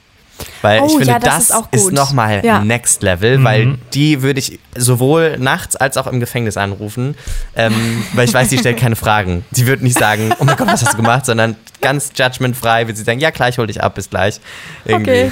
[0.62, 2.64] Weil Oh, ich finde, ja, das das, ist auch ist, nochmal Ja.
[2.64, 7.16] Next Level, weil die würde ich sowohl nachts als auch im Gefängnis anrufen,
[7.56, 9.44] ähm, weil ich weiß, die stellt keine Fragen.
[9.52, 12.98] Sie wird nicht sagen, oh mein Gott, was hast du gemacht, sondern ganz judgmentfrei wird
[12.98, 14.40] sie sagen, ja klar, ich hol dich ab, bis gleich.
[14.86, 15.32] Irgendwie.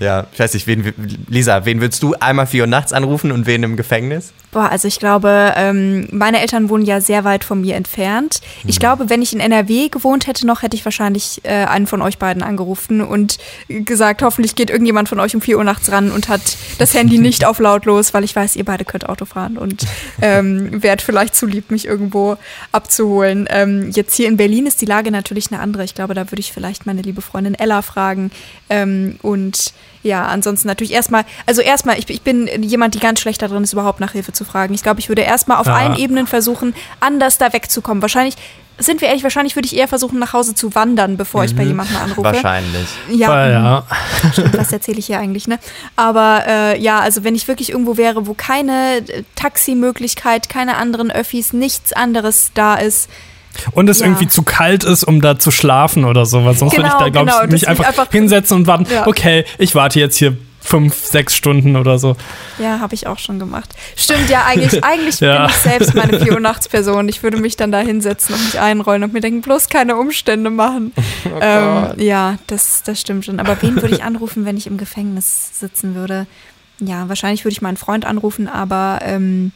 [0.00, 0.92] Ja, ich weiß nicht, wen,
[1.28, 4.32] Lisa, wen würdest du einmal 4 Uhr nachts anrufen und wen im Gefängnis?
[4.54, 8.40] Boah, also ich glaube, ähm, meine Eltern wohnen ja sehr weit von mir entfernt.
[8.66, 12.00] Ich glaube, wenn ich in NRW gewohnt hätte noch, hätte ich wahrscheinlich äh, einen von
[12.00, 13.38] euch beiden angerufen und
[13.68, 17.18] gesagt, hoffentlich geht irgendjemand von euch um 4 Uhr nachts ran und hat das Handy
[17.18, 19.84] nicht auf lautlos, weil ich weiß, ihr beide könnt Auto fahren und
[20.22, 22.36] ähm, wärt vielleicht zu lieb, mich irgendwo
[22.70, 23.48] abzuholen.
[23.50, 25.82] Ähm, jetzt hier in Berlin ist die Lage natürlich eine andere.
[25.82, 28.30] Ich glaube, da würde ich vielleicht meine liebe Freundin Ella fragen.
[28.70, 29.74] Ähm, und
[30.04, 33.72] ja, ansonsten natürlich erstmal, also erstmal, ich, ich bin jemand, die ganz schlecht darin ist,
[33.72, 34.74] überhaupt nach Hilfe zu fragen.
[34.74, 35.74] Ich glaube, ich würde erstmal auf Ja.
[35.74, 38.02] allen Ebenen versuchen, anders da wegzukommen.
[38.02, 38.36] Wahrscheinlich
[38.76, 41.46] sind wir ehrlich, wahrscheinlich würde ich eher versuchen, nach Hause zu wandern, bevor mhm.
[41.46, 41.68] ich bei mhm.
[41.68, 42.24] jemandem anrufe.
[42.24, 42.88] Wahrscheinlich.
[43.10, 43.86] Ja, ja.
[44.32, 45.58] Stimmt, was erzähle ich hier eigentlich, ne?
[45.96, 49.04] Aber äh, ja, also wenn ich wirklich irgendwo wäre, wo keine
[49.36, 53.08] Taximöglichkeit, keine anderen Öffis, nichts anderes da ist,
[53.72, 54.06] und es ja.
[54.06, 56.58] irgendwie zu kalt ist, um da zu schlafen oder sowas.
[56.58, 58.86] Sonst genau, würde ich da, glaube genau, ich, mich einfach, einfach, hinsetzen und warten.
[58.90, 59.06] Ja.
[59.06, 62.16] Okay, ich warte jetzt hier fünf, sechs Stunden oder so.
[62.58, 63.74] Ja, habe ich auch schon gemacht.
[63.96, 65.46] Stimmt, ja, eigentlich, eigentlich ja.
[65.46, 67.08] bin ich selbst meine 4 Uhr nachts Person.
[67.08, 70.50] Ich würde mich dann da hinsetzen und mich einrollen und mir denken, bloß keine Umstände
[70.50, 70.92] machen.
[71.26, 73.40] Oh ähm, ja, das, das stimmt schon.
[73.40, 76.26] Aber wen würde ich anrufen, wenn ich im Gefängnis sitzen würde?
[76.80, 79.52] Ja, wahrscheinlich würde ich meinen Freund anrufen, aber ähm,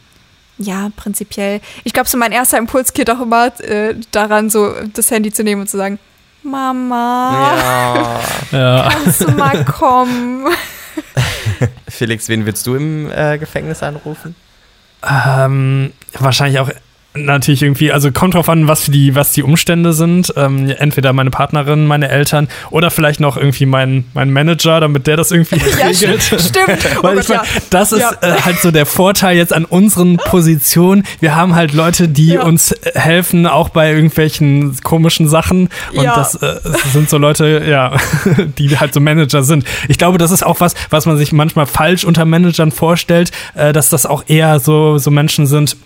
[0.58, 1.60] ja, prinzipiell.
[1.84, 5.44] Ich glaube, so mein erster Impuls geht auch immer äh, daran, so das Handy zu
[5.44, 5.98] nehmen und zu sagen,
[6.42, 8.20] Mama,
[8.52, 8.88] ja.
[8.90, 10.46] kannst du mal kommen?
[11.88, 14.34] Felix, wen willst du im äh, Gefängnis anrufen?
[15.02, 16.70] Ähm, wahrscheinlich auch
[17.24, 20.32] natürlich irgendwie, also kommt drauf an, was die, was die Umstände sind.
[20.36, 25.16] Ähm, entweder meine Partnerin, meine Eltern oder vielleicht noch irgendwie mein, mein Manager, damit der
[25.16, 26.18] das irgendwie regelt.
[26.30, 27.02] Ja, stimmt.
[27.02, 28.12] Weil oh ich meine, das ist ja.
[28.20, 31.04] äh, halt so der Vorteil jetzt an unseren Positionen.
[31.20, 32.42] Wir haben halt Leute, die ja.
[32.42, 35.68] uns helfen, auch bei irgendwelchen komischen Sachen.
[35.92, 36.60] Und das äh,
[36.92, 37.96] sind so Leute, ja,
[38.58, 39.64] die halt so Manager sind.
[39.88, 43.72] Ich glaube, das ist auch was, was man sich manchmal falsch unter Managern vorstellt, äh,
[43.72, 45.76] dass das auch eher so, so Menschen sind,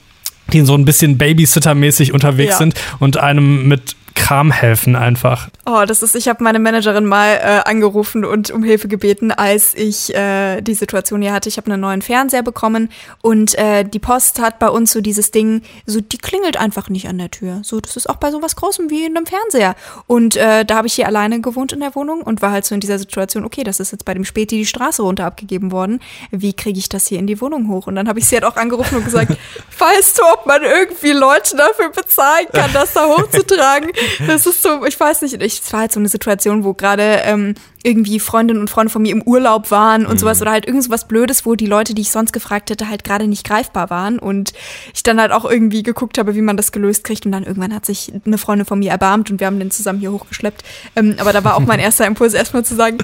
[0.52, 2.58] die so ein bisschen Babysitter-mäßig unterwegs ja.
[2.58, 5.48] sind und einem mit Kram helfen einfach.
[5.66, 9.74] Oh, das ist, ich habe meine Managerin mal äh, angerufen und um Hilfe gebeten, als
[9.74, 11.48] ich äh, die Situation hier hatte.
[11.48, 12.90] Ich habe einen neuen Fernseher bekommen
[13.20, 17.08] und äh, die Post hat bei uns so dieses Ding, so die klingelt einfach nicht
[17.08, 17.60] an der Tür.
[17.62, 19.74] So, das ist auch bei sowas Großem wie in einem Fernseher.
[20.06, 22.74] Und äh, da habe ich hier alleine gewohnt in der Wohnung und war halt so
[22.74, 26.00] in dieser Situation, okay, das ist jetzt bei dem Späti die Straße runter abgegeben worden.
[26.30, 27.86] Wie kriege ich das hier in die Wohnung hoch?
[27.86, 29.36] Und dann habe ich sie halt auch angerufen und gesagt,
[29.78, 33.90] weißt du, ob man irgendwie Leute dafür bezahlen kann, das da hochzutragen?
[34.26, 37.20] Das ist so, ich weiß nicht, ich, es war halt so eine Situation, wo gerade
[37.24, 40.18] ähm, irgendwie Freundinnen und Freunde von mir im Urlaub waren und mhm.
[40.18, 42.88] sowas oder halt irgend so was Blödes, wo die Leute, die ich sonst gefragt hätte,
[42.88, 44.52] halt gerade nicht greifbar waren und
[44.94, 47.74] ich dann halt auch irgendwie geguckt habe, wie man das gelöst kriegt und dann irgendwann
[47.74, 50.62] hat sich eine Freundin von mir erbarmt und wir haben den zusammen hier hochgeschleppt.
[50.96, 52.98] Ähm, aber da war auch mein erster Impuls erstmal zu sagen,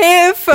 [0.00, 0.52] Hilfe!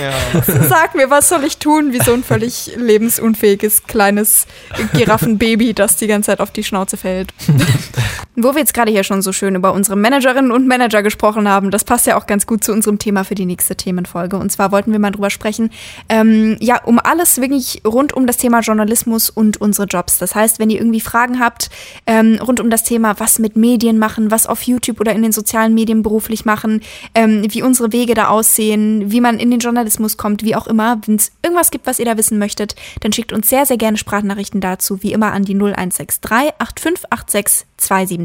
[0.00, 0.42] Ja.
[0.68, 4.46] Sag mir, was soll ich tun, wie so ein völlig lebensunfähiges kleines
[4.94, 7.32] Giraffenbaby, das die ganze Zeit auf die Schnauze fällt.
[8.34, 11.70] Wo wir jetzt gerade hier schon so schön über unsere Managerinnen und Manager gesprochen haben,
[11.70, 14.38] das passt ja auch ganz gut zu unserem Thema für die nächste Themenfolge.
[14.38, 15.68] Und zwar wollten wir mal drüber sprechen,
[16.08, 20.16] ähm, ja, um alles wirklich rund um das Thema Journalismus und unsere Jobs.
[20.16, 21.68] Das heißt, wenn ihr irgendwie Fragen habt
[22.06, 25.32] ähm, rund um das Thema, was mit Medien machen, was auf YouTube oder in den
[25.32, 26.80] sozialen Medien beruflich machen,
[27.14, 30.98] ähm, wie unsere Wege da aussehen, wie man in den Journalismus kommt, wie auch immer,
[31.04, 33.98] wenn es irgendwas gibt, was ihr da wissen möchtet, dann schickt uns sehr, sehr gerne
[33.98, 37.66] Sprachnachrichten dazu, wie immer an die 0163 8586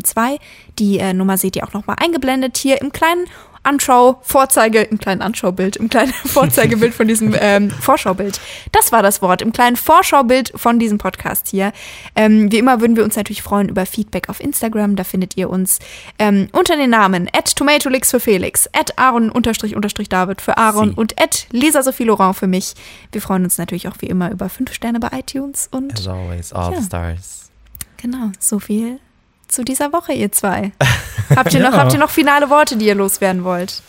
[0.04, 0.40] 272.
[0.80, 3.26] Die äh, Nummer seht ihr auch nochmal eingeblendet hier im kleinen
[3.68, 8.40] Anschau, Vorzeige, im kleinen Anschaubild, im kleinen Vorzeigebild von diesem ähm, Vorschaubild.
[8.72, 11.74] Das war das Wort, im kleinen Vorschaubild von diesem Podcast hier.
[12.16, 14.96] Ähm, wie immer würden wir uns natürlich freuen über Feedback auf Instagram.
[14.96, 15.80] Da findet ihr uns
[16.18, 20.92] ähm, unter den Namen at tomatolix für Felix, at Aaron unterstrich unterstrich David für Aaron
[20.92, 20.96] Sie.
[20.96, 22.74] und at Lisa Sophie Laurent für mich.
[23.12, 26.54] Wir freuen uns natürlich auch wie immer über fünf Sterne bei iTunes und As always,
[26.54, 26.82] all ja.
[26.82, 27.52] stars.
[27.98, 29.00] Genau, so viel
[29.48, 30.72] zu dieser Woche, ihr zwei.
[31.36, 31.70] Habt ihr, ja.
[31.70, 33.82] noch, habt ihr noch finale Worte, die ihr loswerden wollt?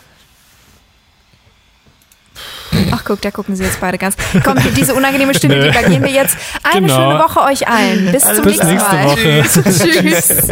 [2.91, 4.15] Ach, guck, da gucken sie jetzt beide ganz.
[4.43, 6.37] Komm, diese unangenehme Stille, die übergehen wir jetzt.
[6.63, 6.95] Eine genau.
[6.95, 8.11] schöne Woche euch allen.
[8.11, 9.05] Bis zum Bis nächsten Mal.
[9.05, 9.43] Woche.
[9.63, 10.47] Tschüss.